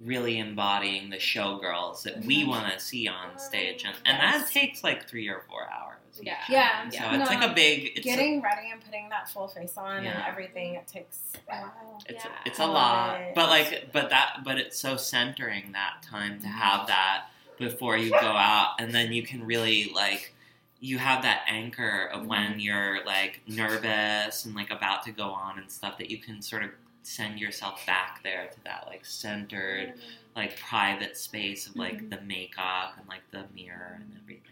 [0.00, 2.48] really embodying the showgirls that we Mhm.
[2.48, 5.90] want to see on stage, and, and that takes like three or four hours.
[6.20, 6.36] Yeah.
[6.48, 6.88] Yeah.
[6.90, 7.20] So Yeah.
[7.20, 7.92] it's like a big.
[7.96, 12.02] It's Getting ready and putting that full face on and everything, it takes a while.
[12.06, 12.30] It's Yeah.
[12.44, 13.34] it's a lot, it.
[13.34, 17.26] but like, but that, but it's so centering that time to have that
[17.58, 20.32] before you go out, and then you can really like,
[20.80, 25.58] you have that anchor of when you're like nervous and like about to go on
[25.58, 26.70] and stuff that you can sort of
[27.02, 29.94] send yourself back there to that like centered,
[30.36, 32.10] like private space of like Mhm.
[32.10, 34.50] the makeup and like the mirror and everything.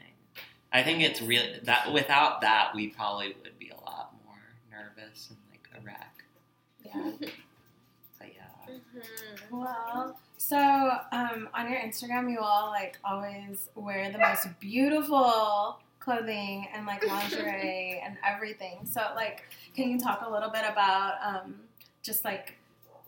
[0.72, 4.38] I think it's really that without that we probably would be a lot more
[4.70, 6.24] nervous and like a wreck.
[6.84, 7.28] Yeah.
[8.18, 8.74] But yeah.
[8.74, 9.50] Mhm.
[9.50, 10.18] Well,
[10.52, 16.84] so um, on your Instagram, you all like always wear the most beautiful clothing and
[16.84, 18.80] like lingerie and everything.
[18.84, 19.44] So, like,
[19.74, 21.54] can you talk a little bit about um,
[22.02, 22.58] just like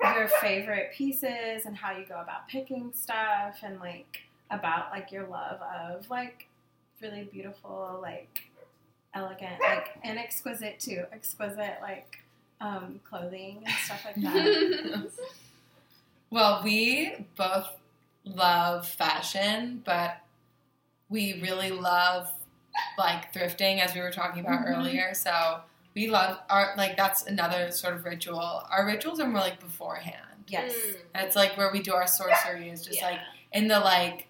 [0.02, 4.20] your favorite pieces and how you go about picking stuff and like
[4.50, 6.48] about like your love of like
[7.02, 8.44] really beautiful, like
[9.12, 12.20] elegant, like and exquisite too, exquisite like
[12.62, 15.10] um, clothing and stuff like that.
[16.34, 17.68] Well, we both
[18.24, 20.16] love fashion, but
[21.08, 22.28] we really love
[22.98, 24.76] like thrifting, as we were talking about Mhm.
[24.76, 25.14] earlier.
[25.14, 25.60] So
[25.94, 28.66] we love our like that's another sort of ritual.
[28.68, 30.20] Our rituals are more like beforehand.
[30.48, 30.74] yes.
[30.74, 30.96] Mm.
[31.14, 33.10] That's like where we do our sorcery is just Yeah.
[33.10, 33.20] like
[33.52, 34.26] in the like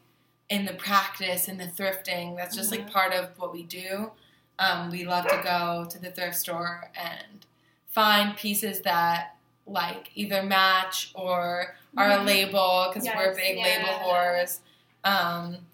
[0.51, 2.37] in the practice in the thrifting.
[2.37, 2.81] That's just Mhm.
[2.81, 4.13] like part of what we do.
[4.59, 7.47] Um, we love to go to the thrift store and
[7.89, 9.34] find pieces that
[9.67, 12.27] like either match or are a Mhm.
[12.27, 13.63] label because we're Yes, big yeah.
[13.65, 14.59] label whores,
[15.05, 15.67] um,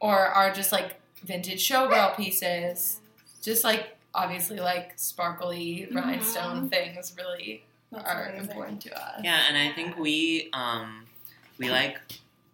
[0.00, 3.00] or are just like vintage showgirl pieces.
[3.42, 8.48] Just like obviously like sparkly rhinestone things really That's are amazing.
[8.50, 9.20] important to us.
[9.24, 11.06] Yeah, and I think we um
[11.58, 12.00] we like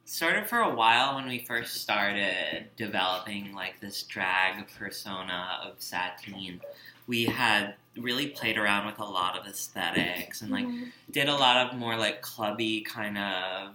[0.06, 5.80] sort of for a while when we first started developing like this drag persona of
[5.80, 6.60] Satine,
[7.06, 10.68] we had really played around with a lot of aesthetics and like
[11.10, 13.74] did a lot of more like clubby kind of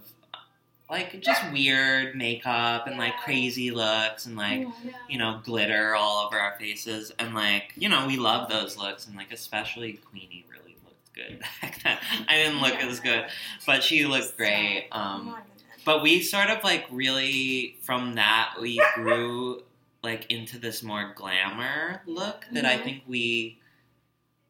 [0.90, 4.68] like just weird makeup and like crazy looks and like
[5.08, 7.12] you know, glitter all over our faces.
[7.20, 9.06] And like, you know, we love those looks.
[9.06, 11.96] And like, especially Queenie really looked good back then.
[12.26, 13.24] I didn't look as good,
[13.64, 14.88] but she looked great.
[14.90, 15.36] Oh Um,
[15.84, 19.62] but we sort of like really, from that, we grew
[20.02, 22.82] like into this more glamour look that I Mhm.
[22.82, 23.58] think we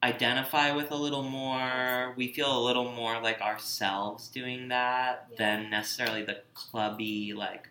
[0.03, 2.13] identify with a little more.
[2.17, 5.37] We feel a little more like ourselves doing that Yeah.
[5.39, 7.69] than necessarily the clubby, like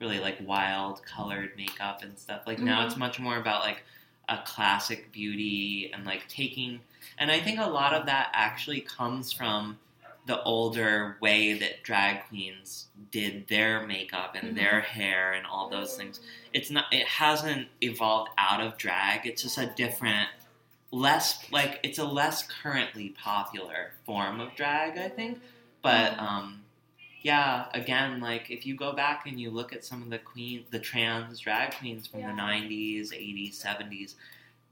[0.00, 2.42] really like wild colored makeup and stuff.
[2.46, 2.86] Like now Mm-hmm.
[2.88, 3.82] it's much more about like
[4.28, 6.80] a classic beauty and like taking.
[7.18, 9.78] And I think a lot of that actually comes from
[10.26, 14.56] the older way that drag queens did their makeup and Mm-hmm.
[14.56, 16.20] their hair and all those things.
[16.52, 16.86] It's not.
[16.92, 19.24] It hasn't evolved out of drag.
[19.26, 20.28] It's just a different,
[20.90, 24.98] less like it's a less currently popular form of drag.
[24.98, 25.40] I think,
[25.82, 26.62] but um,
[27.22, 27.66] yeah.
[27.74, 30.78] Again, like if you go back and you look at some of the queen, the
[30.78, 34.14] trans drag queens from the '90s, '80s, '70s.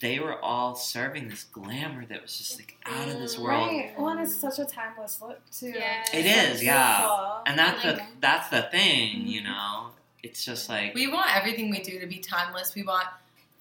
[0.01, 3.69] They were all serving this glamour that was just like out of this world.
[3.71, 3.95] Right.
[3.97, 5.69] Well, and it's such a timeless look too.
[5.69, 6.03] Yeah.
[6.13, 6.99] It's yeah.
[6.99, 7.43] beautiful.
[7.47, 9.27] And that's the that's the thing, Mm-hmm.
[9.29, 9.91] you know.
[10.23, 12.75] It's just like We want everything we do to be timeless.
[12.75, 13.07] We want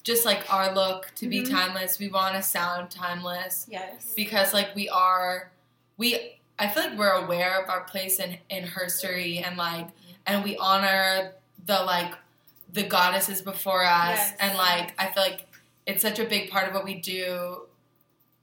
[0.04, 1.50] just like our look to be Mhm.
[1.50, 1.98] timeless.
[1.98, 4.12] We want to sound timeless Yes.
[4.14, 5.50] because like we are
[5.96, 9.88] we I feel like we're aware of our place in in history and like
[10.26, 11.32] and we honor
[11.66, 12.12] the like
[12.72, 14.34] the goddesses before us Yes.
[14.40, 15.46] and like I feel like
[15.86, 17.62] it's such a big part of what we do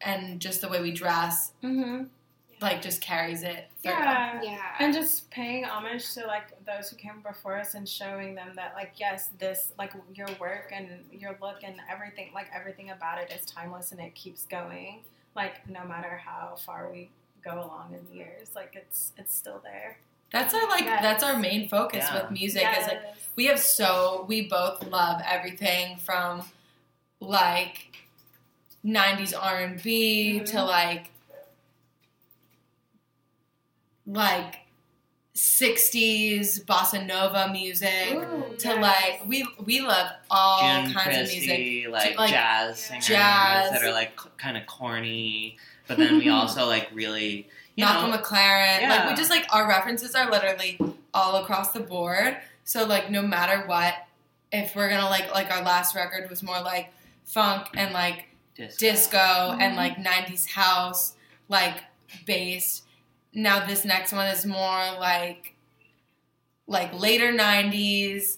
[0.01, 2.05] and just the way we dress Mm-hmm.
[2.61, 3.91] Like just carries it through.
[3.91, 4.41] Yeah.
[4.43, 4.61] Yeah.
[4.79, 8.73] And just paying homage to like those who came before us and showing them that
[8.75, 13.31] like yes, this like your work and your look and everything like everything about it
[13.31, 14.99] is timeless and it keeps going.
[15.35, 17.09] Like no matter how far we
[17.43, 19.97] go along in years, like it's it's still there.
[20.31, 21.01] That's our like Yes.
[21.01, 22.21] that's our main focus Yeah.
[22.23, 23.01] with music is like
[23.35, 26.43] we have so we both love everything from
[27.19, 27.87] like
[28.85, 30.45] 90s R&B Mhm.
[30.51, 31.09] to like
[34.05, 34.55] like
[35.35, 38.81] 60s bossa nova music Ooh, to yes.
[38.81, 43.71] like we we love all June kinds Christy, of music like, like, jazz singers jazz.
[43.71, 48.17] that are like kind of corny, but then we also like really, you Malcolm know,
[48.17, 50.77] McLaren like we just like our references are literally
[51.13, 53.93] all across the board so like no matter what
[54.51, 56.91] if we're gonna like like our last record was more like
[57.23, 58.25] funk and like
[58.55, 58.77] disco.
[58.85, 59.61] disco Mm-hmm.
[59.61, 61.13] and like 90s house
[61.47, 61.75] like
[62.25, 62.83] based
[63.33, 65.55] now this next one is more like
[66.67, 68.37] like later 90s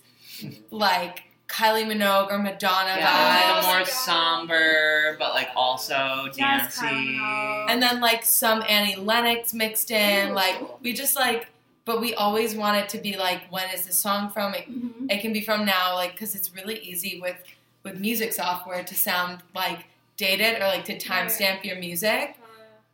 [0.71, 3.87] like kylie minogue or madonna Yeah, vibes like a more God.
[3.87, 6.85] somber, but like also Yes, dancey.
[6.87, 7.65] Kylie Minogue.
[7.69, 10.33] and then like some annie lennox mixed in Ooh.
[10.33, 11.47] like we just like
[11.85, 15.11] but we always want it to be like when is this song from it, Mhm.
[15.11, 17.35] it can be from now like because it's really easy with
[17.83, 19.85] with music software to sound like
[20.17, 22.37] dated or like to timestamp your music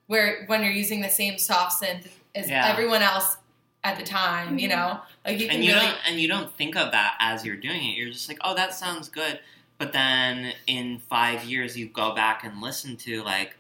[0.10, 2.68] where when you're using the same soft synth as Yeah.
[2.68, 3.38] everyone else
[3.84, 4.72] at the time, you Mhm.
[4.72, 7.46] know, like you can and you really don't and you don't think of that as
[7.46, 7.96] you're doing it.
[7.96, 9.40] You're just like, oh, that sounds good.
[9.78, 13.56] But then in five years, you go back and listen to like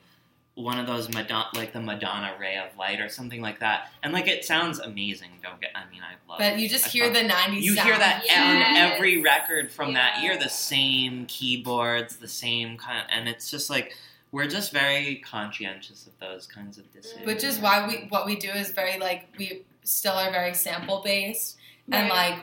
[0.55, 4.11] one of those Madonna, like the Madonna Ray of Light or something like that, and
[4.11, 5.39] like it sounds amazing.
[5.43, 6.39] Don't get, I mean, I love.
[6.39, 7.61] but you just I hear the '90s.
[7.63, 7.87] You sound.
[7.87, 8.39] hear that Yes.
[8.39, 13.69] on every record from that year, the same keyboards, the same kind, and it's just
[13.69, 13.95] like
[14.32, 17.25] we're just very conscientious of those kinds of decisions.
[17.25, 21.01] which is why we what we do is very like we still are very sample
[21.03, 21.57] based,
[21.91, 22.36] and like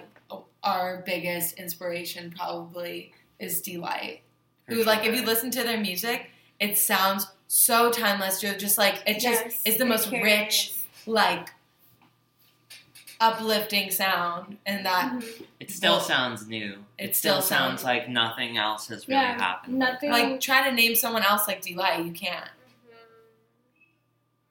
[0.62, 4.22] our biggest inspiration probably is Deee-Lite.
[4.68, 8.42] For Who like if you listen to their music, it sounds so timeless.
[8.42, 10.24] You're just like it just Yes, is the most carries.
[10.24, 10.74] rich,
[11.06, 11.50] like
[13.20, 15.46] uplifting sound, and that Mhm.
[15.60, 16.84] it still well, sounds new.
[16.98, 19.78] it It still still sounds sounds- like nothing else has really Yeah, happened.
[19.78, 20.10] nothing.
[20.10, 22.50] like try to name someone else like Deee-Lite, you can't.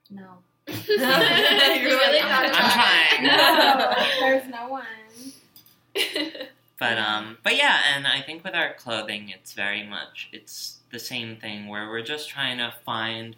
[0.09, 0.37] no.
[0.67, 3.23] You're You're like, really I'm I'm trying.
[3.23, 4.85] No, there's no one.
[6.77, 10.99] But um, but yeah, and I think with our clothing, it's very much it's the
[10.99, 13.37] same thing where we're just trying to find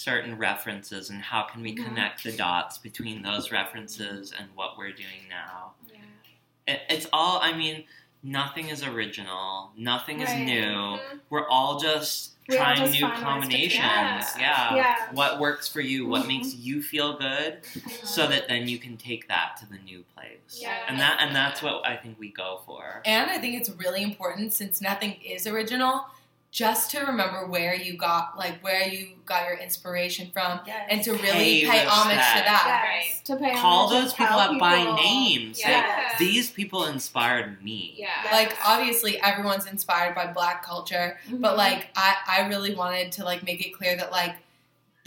[0.00, 1.84] certain references and how can we Mhm.
[1.86, 5.72] connect the dots between those references and what we're doing now.
[5.90, 6.74] Yeah.
[6.74, 7.40] It, it's all.
[7.42, 7.84] I mean,
[8.22, 9.72] nothing is original.
[9.74, 10.40] Nothing is Right.
[10.44, 10.62] new.
[10.98, 11.20] Mhm.
[11.30, 13.82] We're all just We all trying just new find ways to combinations.
[14.32, 14.38] connect.
[14.38, 14.74] Yeah.
[14.74, 15.08] Yeah.
[15.12, 16.06] What works for you?
[16.06, 16.28] What Mhm.
[16.28, 17.64] makes you feel good?
[18.04, 20.58] So that then you can take that to the new place.
[20.60, 20.76] Yeah.
[20.88, 23.00] And that and that's what I think we go for.
[23.06, 26.06] And I think it's really important since nothing is original,
[26.56, 30.86] just to remember where you got like where you got your inspiration from Yes.
[30.88, 31.22] and to really
[31.66, 32.94] Pay pay, homage to that.
[33.04, 33.20] Yes.
[33.24, 35.54] To pay Call homage and those people tell up by names name.
[35.54, 36.14] Say, Yeah.
[36.18, 37.94] these people inspired me.
[37.98, 38.08] Yeah.
[38.32, 41.58] Like obviously everyone's inspired by black culture, but Mhm.
[41.58, 44.34] like I, I really wanted to like make it clear that like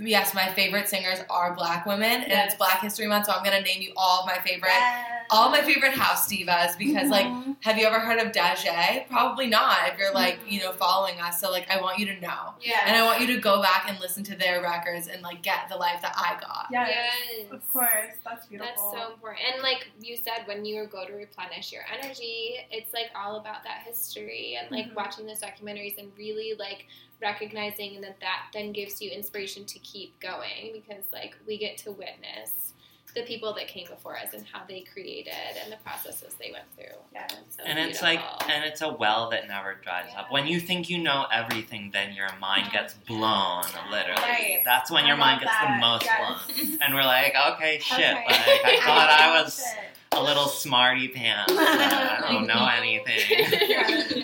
[0.07, 3.61] yes, my favorite singers are black women and it's Black History Month, so I'm gonna
[3.61, 5.05] name you all of my favorite Yes.
[5.31, 7.55] all my favorite house divas because like Mhm.
[7.61, 9.07] have you ever heard of Dajae?
[9.07, 11.39] Probably not if you're like, you know, following us.
[11.39, 12.55] So like I want you to know.
[12.61, 12.81] yeah.
[12.85, 15.69] And I want you to go back and listen to their records and like get
[15.69, 16.67] the life that I got.
[16.71, 16.89] Yes.
[17.37, 17.51] Yes.
[17.51, 18.15] Of course.
[18.25, 18.73] That's beautiful.
[18.73, 19.41] That's so important.
[19.53, 23.63] And like you said, when you go to replenish your energy, it's like all about
[23.65, 24.95] that history and like Mhm.
[24.95, 26.87] watching those documentaries and really like
[27.21, 31.77] recognizing and that that then gives you inspiration to keep going because like we get
[31.79, 32.73] to witness
[33.15, 36.65] the people that came before us and how they created and the processes they went
[36.75, 36.95] through.
[37.11, 37.33] Yes.
[37.57, 40.31] So And it's like, and it's a well that never dries up.
[40.31, 44.21] When you think you know everything, then your mind gets blown, literally.
[44.21, 44.61] Right.
[44.63, 46.45] That's when I your mind love gets the most Yes.
[46.55, 46.77] blown.
[46.83, 48.25] And we're like, okay, shit, Okay.
[48.27, 49.89] like, I thought I was Shit.
[50.11, 51.51] a little smarty pants.
[51.57, 54.23] I don't know anything.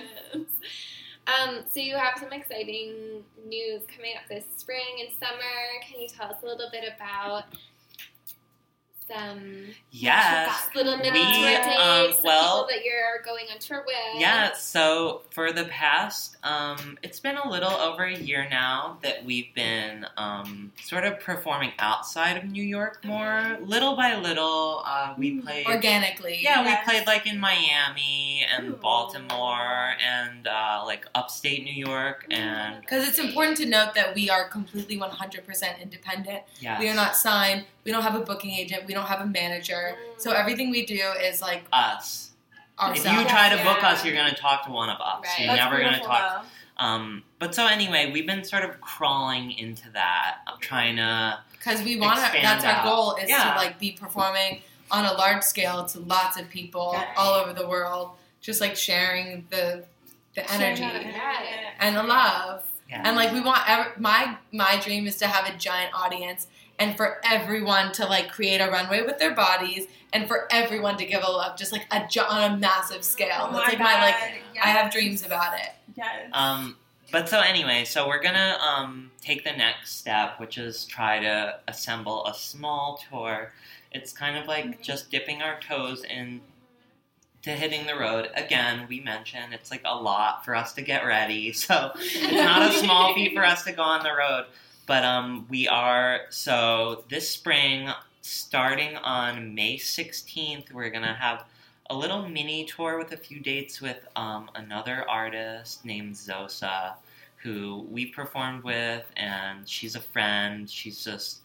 [1.28, 5.42] Um, so you have some exciting news coming up this spring and summer.
[5.90, 7.46] Can you tell us a little bit about
[9.08, 10.70] some Yes.
[10.74, 13.96] little mini We, tour um, well- people that you're going on tour with?
[14.20, 19.24] Yeah, so for the past, um, it's been a little over a year now that
[19.24, 23.58] we've been um, sort of performing outside of New York more.
[23.62, 25.68] Little by little, uh, we played.
[25.68, 26.40] Organically.
[26.42, 26.80] Yeah, Yes.
[26.88, 28.74] we played like in Miami and Ooh.
[28.78, 34.30] Baltimore and uh, like upstate New York and Because it's important to note that we
[34.32, 36.42] are completely 100% independent.
[36.60, 37.66] yeah, We are not signed.
[37.84, 38.86] We don't have a booking agent.
[38.88, 39.96] We don't have a manager.
[40.18, 42.32] So everything we do is like us.
[42.82, 43.90] If you try to book Yeah.
[43.90, 45.24] us, you're going to talk to one of us.
[45.24, 45.40] Right.
[45.40, 46.46] You're That's never going to talk.
[46.78, 50.40] Um, but so anyway, we've been sort of crawling into that.
[50.48, 51.40] I'm trying to.
[51.54, 52.80] Because we want to, that's out.
[52.80, 53.52] our goal is Yeah.
[53.54, 57.08] to like be performing on a large scale to lots of people Yes.
[57.18, 59.86] all over the world, just like sharing the
[60.36, 61.76] the energy Share that energy.
[61.80, 62.64] and the love.
[62.90, 63.04] Yeah.
[63.06, 66.48] And like we want ev- my my dream is to have a giant audience
[66.80, 71.06] and for everyone to like create a runway with their bodies and for everyone to
[71.06, 73.50] give a love just like a gi- on a massive scale.
[73.50, 74.16] Oh That's like my my like
[74.54, 75.70] God, I have dreams about it.
[75.96, 76.30] Yes.
[76.34, 76.78] Um,
[77.12, 81.60] but so anyway, so we're gonna um, take the next step, which is try to
[81.68, 83.54] assemble a small tour.
[83.92, 86.42] It's kind of like just dipping our toes in
[87.44, 88.30] to hitting the road.
[88.36, 92.70] Again, we mentioned it's like a lot for us to get ready, so it's not
[92.70, 94.46] a small feat for us to go on the road.
[94.88, 97.90] But um, we are so this spring,
[98.22, 101.46] starting on May sixteenth, we're gonna have
[101.90, 106.94] a little mini tour with a few dates with um, another artist named Zosa,
[107.38, 110.70] who we performed with, and she's a friend.
[110.70, 111.40] She's just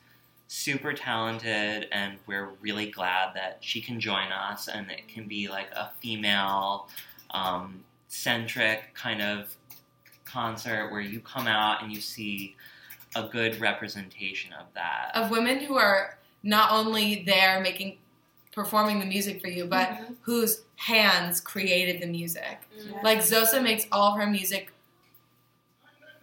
[0.49, 5.49] super talented, and we're really glad that she can join us, and it can be
[5.49, 6.89] like a female
[7.31, 9.55] um, centric kind of
[10.25, 12.57] concert where you come out and you see
[13.17, 15.11] a good representation of that.
[15.15, 17.99] Of women who are not only there making
[18.53, 20.17] performing the music for you, but Mhm.
[20.23, 22.59] whose hands created the music.
[22.77, 23.03] Mm.
[23.03, 24.73] Like Zosa makes all her music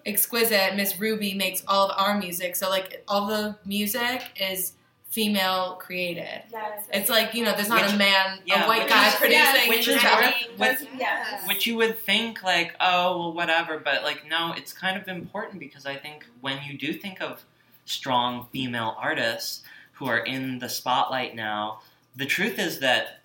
[0.05, 0.75] exquisite.
[0.75, 2.55] Miss Ruby makes all of our music.
[2.55, 4.73] So like all the music is
[5.09, 6.43] female created.
[6.51, 6.83] yes.
[6.93, 9.15] It's like you know, there's not Which- a man, yeah, a white which guy is-
[9.15, 9.39] producing.
[9.41, 10.21] yeah, which is stuff.
[10.57, 11.47] what- That's- yes.
[11.47, 15.59] Which you would think like, oh, well, whatever, but like, no, it's kind of important
[15.59, 17.43] because I think when you do think of
[17.85, 21.79] strong female artists who are in the spotlight now,
[22.15, 23.19] the truth is that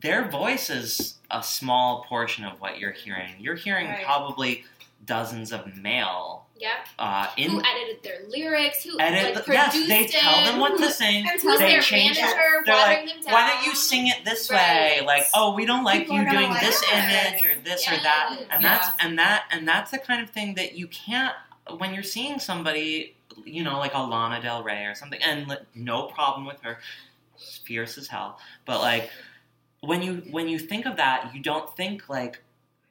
[0.00, 3.34] their voice is a small portion of what you're hearing.
[3.38, 4.04] You're hearing Right.
[4.04, 4.64] probably
[5.04, 6.70] dozens of male Yep.
[6.98, 8.84] uh, in Who edited their lyrics?
[8.84, 9.34] Who edit.
[9.34, 10.44] like, yes, they tell it?
[10.52, 11.26] them what to sing.
[11.28, 12.22] And Who's they their change it.
[12.64, 13.32] They're like, them down?
[13.32, 15.00] why don't you sing it this Right.
[15.00, 15.06] way?
[15.06, 16.88] Like, oh, we don't like People you doing like this it.
[16.92, 18.68] image or this or that, and Yeah.
[18.78, 21.34] that's and that and that's the kind of thing that you can't
[21.78, 25.56] when you're seeing somebody, you know, like a Lana Del Rey or something, and li-
[25.74, 26.78] no problem with her,
[27.64, 29.10] fierce as hell, but like.
[29.80, 32.42] when you when you think of that, you don't think like,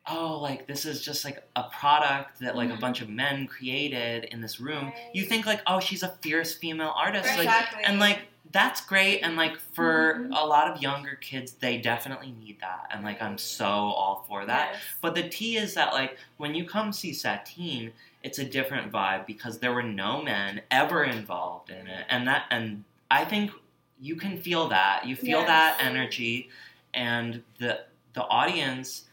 [0.09, 2.79] oh, like this is just like a product that like a Mhm.
[2.79, 4.93] bunch of men created in this room.
[5.13, 7.47] You think like, oh, she's a fierce female artist, like,
[7.85, 9.21] and like that's great.
[9.21, 10.37] And like for Mhm.
[10.37, 14.45] a lot of younger kids, they definitely need that, and like I'm so all for
[14.45, 14.71] that.
[14.73, 14.81] Yes.
[15.01, 19.25] But the T is that like when you come see Sateen, it's a different vibe
[19.25, 23.51] because there were no men ever involved in it, and that and I think
[23.99, 25.07] you can feel that.
[25.07, 25.47] You feel Yes.
[25.47, 26.49] that energy,
[26.93, 29.05] and the the audience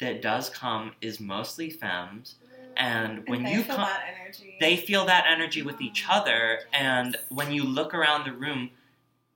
[0.00, 2.36] that does come is mostly femmes,
[2.76, 3.20] and mm.
[3.20, 4.56] And when they you feel come, that energy.
[4.60, 8.70] they feel that energy with each other, and when you look around the room,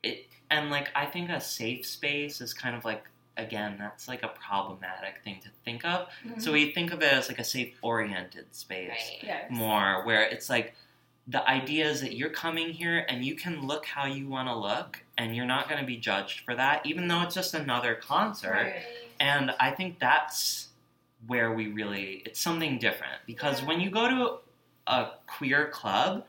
[0.03, 3.05] it and like I think a safe space is kind of like
[3.37, 6.09] again that's like a problematic thing to think of.
[6.39, 6.53] So mm-hmm.
[6.53, 9.19] we think of it as like a safe oriented space Right.
[9.23, 9.47] yes.
[9.51, 10.75] more where it's like
[11.27, 14.55] the idea is that you're coming here and you can look how you want to
[14.55, 17.95] look and you're not going to be judged for that even though it's just another
[17.95, 18.83] concert Right.
[19.21, 20.69] And i think that's
[21.27, 23.69] where we really it's something different because Yeah.
[23.69, 24.39] when you go to
[24.87, 26.25] a queer club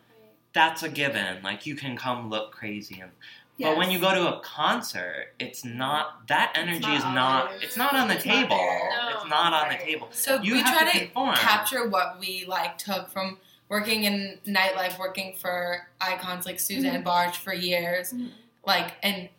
[0.53, 3.11] that's a given like you can come look crazy and
[3.59, 7.77] but when you go to a concert it's not that energy not is not it's
[7.77, 8.89] not on the it's table there.
[8.89, 9.09] No.
[9.15, 9.79] it's not on Right.
[9.79, 11.35] the table So you we have try to conform.
[11.35, 13.37] capture what we like took from
[13.69, 18.31] working in nightlife, working for icons like Susanne Bartsch for years, Mhm.
[18.65, 19.29] like and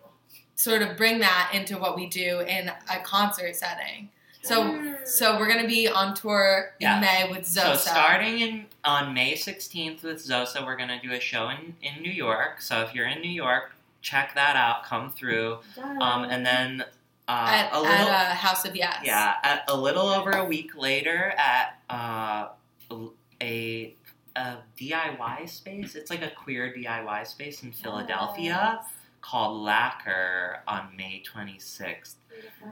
[0.63, 4.09] sort of bring that into what we do in a concert setting.
[4.43, 7.01] So so we're gonna be on tour in Yes.
[7.01, 7.77] May with Zosa.
[7.77, 12.01] So starting in on May 16th with Zosa, we're gonna do a show in, in
[12.03, 12.61] New York.
[12.61, 13.73] So if you're in New York,
[14.03, 14.85] check that out.
[14.85, 15.59] Come through.
[16.01, 16.85] Um, and then
[17.29, 19.01] uh, at, a little, at uh, House of Yes.
[19.05, 22.49] yeah, at a little over a week later at uh,
[23.41, 23.95] a
[24.35, 25.95] a DIY space.
[25.95, 28.81] It's like a queer DIY space in Philadelphia
[29.23, 32.17] called Lacquer on May 26th.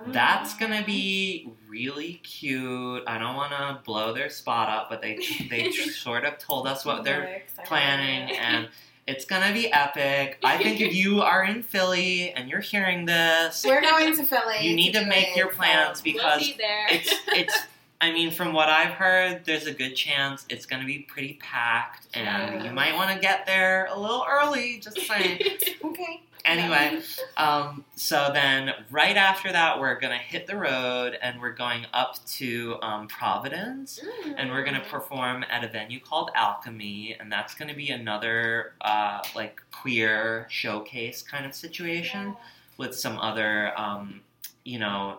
[0.08, 3.02] That's gonna be really cute.
[3.06, 5.18] I don't want to blow their spot up, but they
[5.48, 8.68] they sort of told us what they're planning, and
[9.06, 10.38] it's gonna be epic.
[10.42, 14.58] I think if you are in Philly and you're hearing this, We're going to Philly.
[14.66, 16.86] you need to make your plans We'll because be there.
[16.90, 17.58] it's it's.
[18.02, 22.08] I mean, from what I've heard, there's a good chance it's gonna be pretty packed,
[22.16, 24.78] and you might want to get there a little early.
[24.78, 25.40] Just saying.
[25.84, 26.22] Okay.
[26.44, 27.00] Anyway,
[27.36, 32.24] um, so then right after that, we're gonna hit the road and we're going up
[32.26, 34.00] to um, Providence,
[34.36, 39.22] and we're gonna perform at a venue called Alchemy, and that's gonna be another uh,
[39.34, 42.36] like queer showcase kind of situation
[42.78, 44.20] with some other, um,
[44.64, 45.18] you know,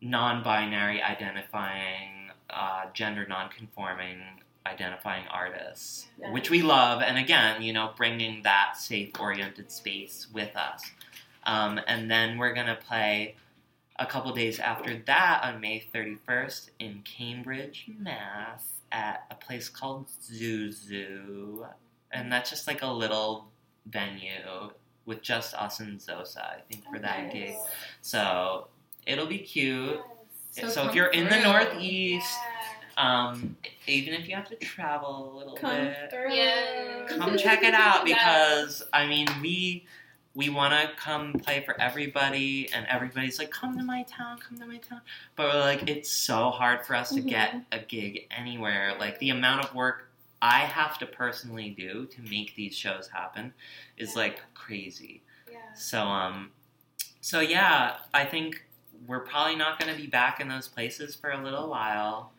[0.00, 4.18] non-binary identifying, uh, gender non-conforming
[4.66, 6.30] identifying artists, Yeah.
[6.32, 10.82] which we love, and again, you know, bringing that safe-oriented space with us.
[11.44, 13.36] Um, and then we're gonna play
[13.96, 20.08] a couple days after that on May 31st in Cambridge, Mass, at a place called
[20.08, 21.66] Zuzu,
[22.10, 23.48] and that's just like a little
[23.86, 24.70] venue
[25.04, 27.46] with just us and Zosa, I think, for that Okay.
[27.48, 27.56] gig.
[28.00, 28.68] So
[29.06, 30.00] it'll be cute.
[30.50, 31.40] So So, if you're in the.
[31.40, 32.38] Northeast,
[32.96, 33.56] um,
[33.86, 36.32] even if you have to travel a little Come bit, through.
[36.32, 37.06] Yeah.
[37.08, 38.18] come check it out Yes.
[38.18, 39.86] because I mean we
[40.34, 44.58] we want to come play for everybody and everybody's like come to my town come
[44.58, 45.00] to my town
[45.36, 49.30] but we're like it's so hard for us to get a gig anywhere like the
[49.30, 50.10] amount of work
[50.42, 53.52] I have to personally do to make these shows happen
[53.96, 55.58] is like crazy yeah.
[55.74, 56.50] so um
[57.20, 58.64] so yeah I think
[59.06, 62.32] we're probably not going to be back in those places for a little while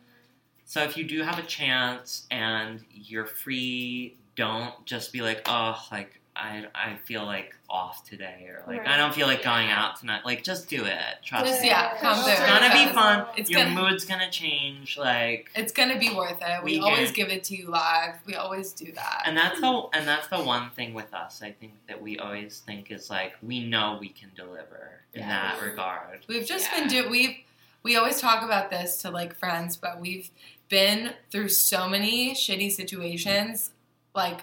[0.65, 5.79] so if you do have a chance and you're free, don't just be like, oh,
[5.91, 9.97] like I I feel like off today, or like I don't feel like going out
[9.99, 10.21] tonight.
[10.25, 10.99] Like just do it.
[11.23, 11.69] Trust Just me.
[11.69, 12.33] yeah, come It's through.
[12.33, 13.25] It's gonna be fun.
[13.37, 14.97] It's Your gonna- mood's gonna change.
[14.97, 16.63] Like It's gonna be worth it.
[16.63, 18.15] We, We always give it to you live.
[18.25, 19.23] We always do that.
[19.25, 21.41] and that's the and that's the one thing with us.
[21.41, 25.29] I think that we always think is like we know we can deliver in Yes.
[25.59, 26.19] that regard.
[26.27, 26.79] We've just Yeah.
[26.81, 27.37] been do we've
[27.81, 30.29] we always talk about this to like friends, but we've
[30.69, 33.71] been through so many shitty situations,
[34.13, 34.41] like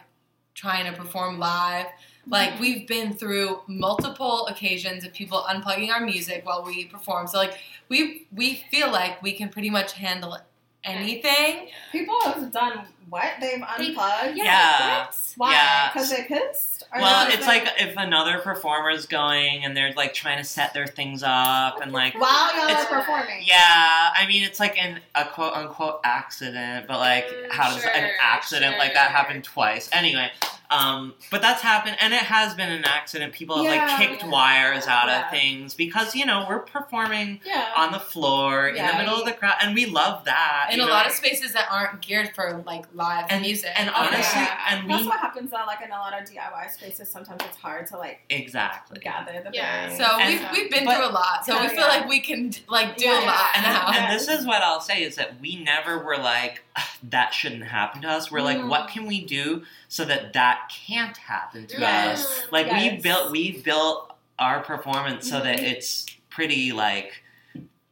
[0.54, 1.86] trying to perform live.
[2.26, 2.60] Like mm-hmm.
[2.60, 7.26] we've been through multiple occasions of people unplugging our music while we perform.
[7.26, 7.58] So like
[7.88, 10.36] we we feel like we can pretty much handle
[10.84, 11.68] anything.
[11.90, 13.24] People have done what?
[13.40, 14.36] They've They- unplugged?
[14.36, 15.04] Yeah.
[15.04, 15.16] What?
[15.36, 15.52] Why?
[15.52, 15.90] Yeah.
[15.92, 16.82] Because they pissed?
[16.94, 20.38] Or Well, because it's they- like if another performer is going and they're like trying
[20.38, 23.42] to set their things up and like While y'all It's- are performing.
[23.42, 27.84] Yeah, I mean it's like an a quote unquote accident, but like Mm, how does
[27.84, 29.88] an sure, accident like that happen twice?
[29.92, 30.30] Anyway,
[30.72, 33.32] Um, but that's happened, and it has been an accident.
[33.32, 34.28] People have Yeah, like kicked yeah.
[34.30, 35.24] wires out Yeah.
[35.26, 37.68] of things because you know we're performing Yeah.
[37.76, 40.68] on the floor in the middle of the crowd, and we love that.
[40.70, 40.90] in a know?
[40.90, 43.70] lot of spaces that aren't geared for like live And- music.
[43.76, 44.58] and honestly, yeah.
[44.70, 45.64] and that's what happens though.
[45.66, 48.98] Like in a lot of DIY spaces, sometimes it's hard to like exactly.
[49.00, 49.86] gather the Yeah.
[49.88, 49.98] things.
[49.98, 51.44] so And- we've, we've been but- through a lot.
[51.44, 51.86] So we feel yeah.
[51.86, 53.62] like we can like do Yeah, a lot yeah.
[53.62, 53.86] now.
[53.92, 56.64] And this is what I'll say is that we never were like
[57.02, 58.30] that shouldn't happen to us.
[58.30, 58.68] We're like, Mm.
[58.68, 62.24] what can we do so that that can't happen to Yes.
[62.24, 62.46] us?
[62.50, 65.70] Like we built we built our performance so that Mhm.
[65.72, 67.22] it's pretty like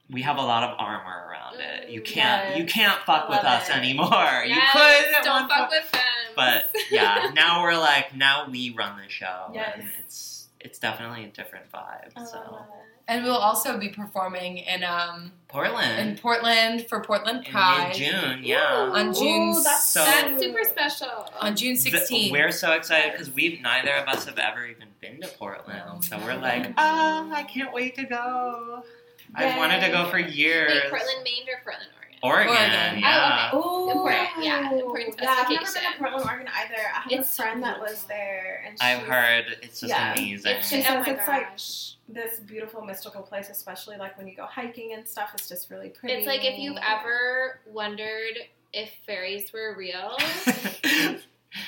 [0.09, 1.91] we have a lot of armor around it.
[1.91, 3.77] You Mm, can't you can't fuck with us it.
[3.77, 4.43] anymore.
[4.47, 6.03] you Yes, could at don't fuck point, with them.
[6.35, 9.51] but yeah, now we're like now we run the show.
[9.53, 9.75] Yes.
[9.77, 12.13] And it's it's definitely a different vibe.
[12.17, 12.65] I so.
[13.11, 18.41] And we'll also be performing in um Portland in Portland for Portland Pride mid June,
[18.45, 18.89] yeah.
[18.95, 21.27] on June Ooh, that's so- That's super special.
[21.41, 22.31] on June Th- 16th.
[22.31, 26.19] We're so excited because we've neither of us have ever even been to Portland, so
[26.19, 28.85] we're like, oh, I can't wait to go.
[29.35, 30.71] I've wanted to go for years.
[30.73, 31.91] Wait, Portland, Maine or Portland,
[32.23, 32.49] Oregon?
[32.55, 32.99] Oregon, Oregon.
[33.01, 33.55] yeah.
[33.55, 34.79] Ooh, Important, yeah, oh.
[34.79, 36.75] important Yeah, I've never been to Portland, Oregon either.
[36.95, 37.87] I have It's a so friend that beautiful.
[37.89, 40.13] lives there, and I've heard it's just Yeah.
[40.13, 40.57] amazing.
[40.57, 41.93] It's just, oh says my it's like- gosh.
[42.09, 45.31] this beautiful mystical place, especially like when you go hiking and stuff.
[45.35, 46.15] It's just really pretty.
[46.17, 48.37] It's like if you've ever wondered
[48.73, 50.17] if fairies were real,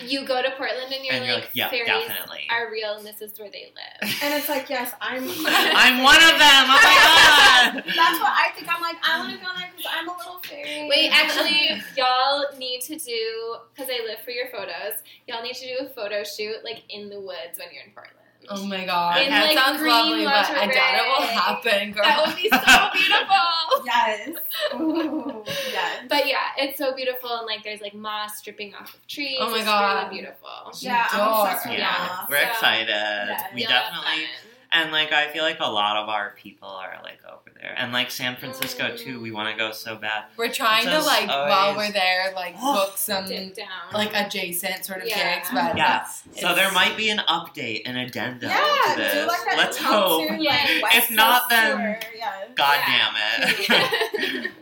[0.05, 2.47] you go to Portland and you're, and you're like, like, yeah, fairies definitely.
[2.51, 4.11] are real and this is where they live.
[4.23, 5.25] and it's like, yes, I'm.
[5.47, 6.65] I'm one of them.
[6.67, 7.85] Oh my god.
[7.87, 8.69] That's what I think.
[8.73, 10.89] I'm like, I want to go there because I'm a little fairy.
[10.89, 15.03] Wait, actually, y'all need to do because I live for your photos.
[15.27, 18.22] Y'all need to do a photo shoot like in the woods when you're in Portland.
[18.49, 21.93] Oh my god, In, that like, sounds green lovely, but I doubt it will happen,
[21.93, 22.05] girl.
[22.05, 22.59] That would be so
[22.93, 23.85] beautiful.
[23.85, 24.29] yes.
[24.75, 25.43] Ooh,
[25.73, 26.07] yes.
[26.09, 29.39] But yeah, it's so beautiful and like there's like moss dripping off of trees.
[29.41, 30.07] Oh my it's God.
[30.09, 30.49] really beautiful.
[30.81, 31.47] Yeah, I'm Adore.
[31.53, 32.89] obsessed Yeah, we're So, excited.
[32.89, 34.52] yeah, we definitely have fun.
[34.73, 37.93] And like I feel like a lot of our people are like over there, and
[37.93, 39.21] like San Francisco too.
[39.21, 40.25] We want to go so bad.
[40.37, 42.75] We're trying to Just like while we're there, like Oh.
[42.87, 43.53] book some down.
[43.93, 45.37] like adjacent sort of Yeah.
[45.37, 46.01] gigs, but Yeah.
[46.03, 49.27] it's, So it's- there might be an update, an addendum Yeah, to this.
[49.29, 50.41] like Let's impromptu, hope.
[50.83, 52.01] like, If not, then- tour.
[52.17, 52.49] Yes.
[52.55, 53.09] God Yeah.
[53.15, 54.53] damn it.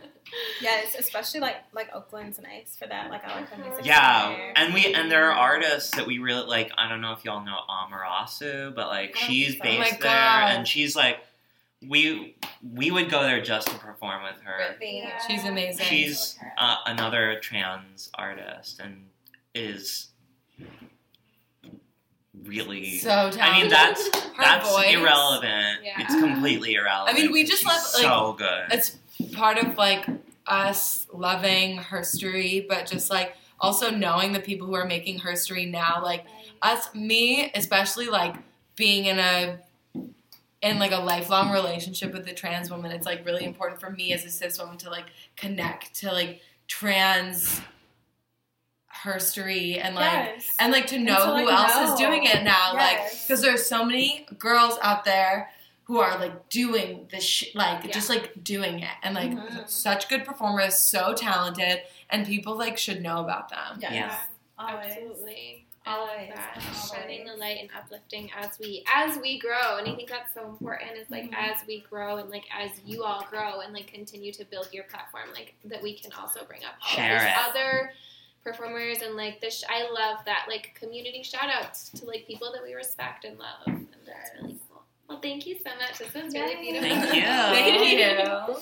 [0.61, 3.09] Yes, especially like like Oakland's nice for that.
[3.09, 3.85] Like I like the music.
[3.85, 4.53] yeah, there.
[4.55, 6.71] and we and there are artists that we really like.
[6.77, 9.69] I don't know if y'all know Amarasu, but like I she's think so.
[9.69, 10.51] Oh based there, God.
[10.55, 11.19] and she's like
[11.87, 12.35] we
[12.75, 14.75] we would go there just to perform with her.
[14.79, 15.19] Yeah.
[15.27, 15.85] She's amazing.
[15.85, 19.07] She's uh, another trans artist and
[19.55, 20.09] is
[22.45, 22.97] really.
[22.99, 23.41] so talented.
[23.41, 24.93] I mean that's Her that's voice.
[24.95, 25.79] irrelevant.
[25.83, 26.01] Yeah.
[26.01, 27.17] It's completely irrelevant.
[27.17, 28.65] I mean, we just She's love, like, so good.
[28.71, 28.97] it's
[29.29, 30.05] part of like
[30.47, 36.01] us loving herstory, but just like also knowing the people who are making herstory now,
[36.03, 36.25] like
[36.61, 38.35] us, me especially, like
[38.75, 39.59] being in a
[40.61, 42.91] in like a lifelong relationship with a trans woman.
[42.91, 46.41] It's like really important for me as a cis woman to like connect to like
[46.67, 47.61] trans
[49.03, 50.55] herstory and like yes.
[50.59, 51.93] and like to know to, like, who else know.
[51.93, 55.49] is doing it now like because there's so many girls out there
[55.91, 57.91] who are like doing this shit like Yeah.
[57.91, 59.67] just like doing it and like Mhm.
[59.69, 63.91] such good performers so talented and people like should know about them yes.
[63.93, 64.17] Yeah.
[64.57, 64.91] Always.
[64.93, 65.65] Absolutely.
[65.85, 66.31] Always.
[66.31, 66.89] Always.
[66.91, 69.77] Shining the light and uplifting as we as we grow.
[69.79, 71.35] And I think that's so important is like Mhm.
[71.51, 74.83] as we grow and like as you all grow and like continue to build your
[74.85, 77.37] platform, like that we can also bring up all Share these it.
[77.49, 77.93] other
[78.43, 82.63] performers and like this I love that like community shout outs to like people that
[82.63, 83.65] we respect and love.
[83.65, 84.60] And that's really cool.
[85.11, 85.99] Well thank you so much.
[85.99, 86.89] This was really beautiful.
[86.89, 87.21] Thank you.
[87.27, 88.55] thank you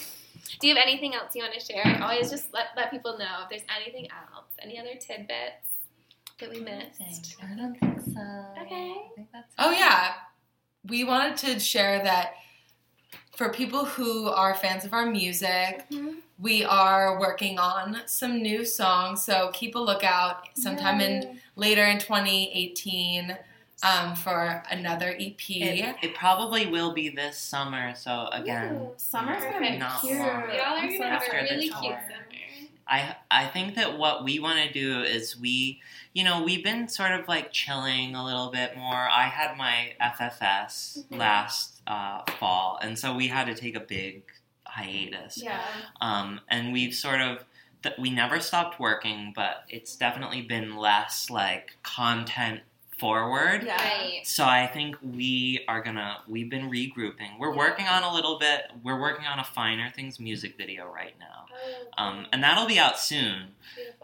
[0.60, 1.86] Do you have anything else you want to share?
[1.86, 4.48] I always just let, let people know if there's anything else.
[4.60, 5.70] Any other tidbits
[6.40, 7.36] that we missed?
[7.44, 8.46] I don't think so.
[8.64, 8.96] Okay.
[9.60, 10.14] Oh yeah,
[10.88, 12.34] we wanted to share that
[13.36, 16.14] for people who are fans of our music, mm-hmm.
[16.40, 19.24] we are working on some new songs.
[19.24, 23.38] So keep a lookout sometime in later in 2018
[23.84, 25.40] um, for another EP.
[25.50, 27.94] It, it probably will be this summer.
[27.96, 29.80] So again, Ooh, Summer's gonna be perfect.
[29.80, 30.20] Not cute.
[30.20, 30.28] long.
[30.28, 31.96] Y'all are I'm gonna so have a really cute summer.
[32.88, 35.80] I I think that what we want to do is we,
[36.14, 39.08] you know, we've been sort of like chilling a little bit more.
[39.10, 41.18] I had my FFS Mhm.
[41.18, 44.24] last uh, fall, and so we had to take a big
[44.66, 45.42] hiatus.
[45.42, 45.62] Yeah.
[46.02, 47.46] Um, and we've sort of
[47.84, 52.62] th- we never stopped working, but it's definitely been less like content
[53.00, 53.64] forward.
[53.64, 53.76] Yeah.
[53.78, 54.22] Right.
[54.28, 56.18] So I think we are gonna.
[56.28, 57.40] We've been regrouping.
[57.40, 58.64] We're working on a little bit.
[58.84, 61.46] We're working on a finer things music video right now,
[61.98, 63.56] um, and that'll be out soon.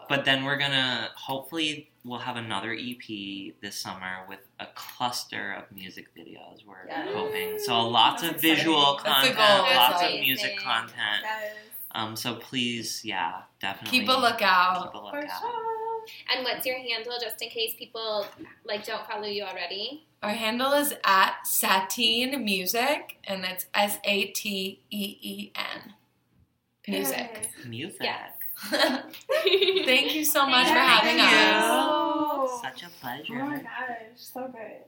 [0.08, 5.74] But then we're gonna hopefully we'll have another EP this summer with a cluster of
[5.76, 6.64] music videos.
[6.66, 7.12] We're Yeah.
[7.12, 9.34] hoping so lots That's of visual exciting.
[9.34, 9.76] That's content, goal.
[9.76, 11.22] lots That's of music content.
[11.22, 11.52] Yes,
[11.92, 14.82] Um, so please, yeah, definitely Keep a lookout.
[14.92, 15.42] Keep a for lookout.
[16.06, 16.36] Sure.
[16.36, 18.26] And what's your handle, just in case people
[18.64, 20.06] like don't follow you already?
[20.22, 25.94] Our handle is at Sateen Music, and it's S A T E E N.
[26.88, 27.50] Music.
[27.66, 28.00] Music.
[28.02, 28.32] Yes.
[28.70, 31.24] Thank you so much for having you.
[31.24, 32.62] us.
[32.62, 33.40] Such a pleasure.
[33.42, 34.84] Oh my gosh, so good.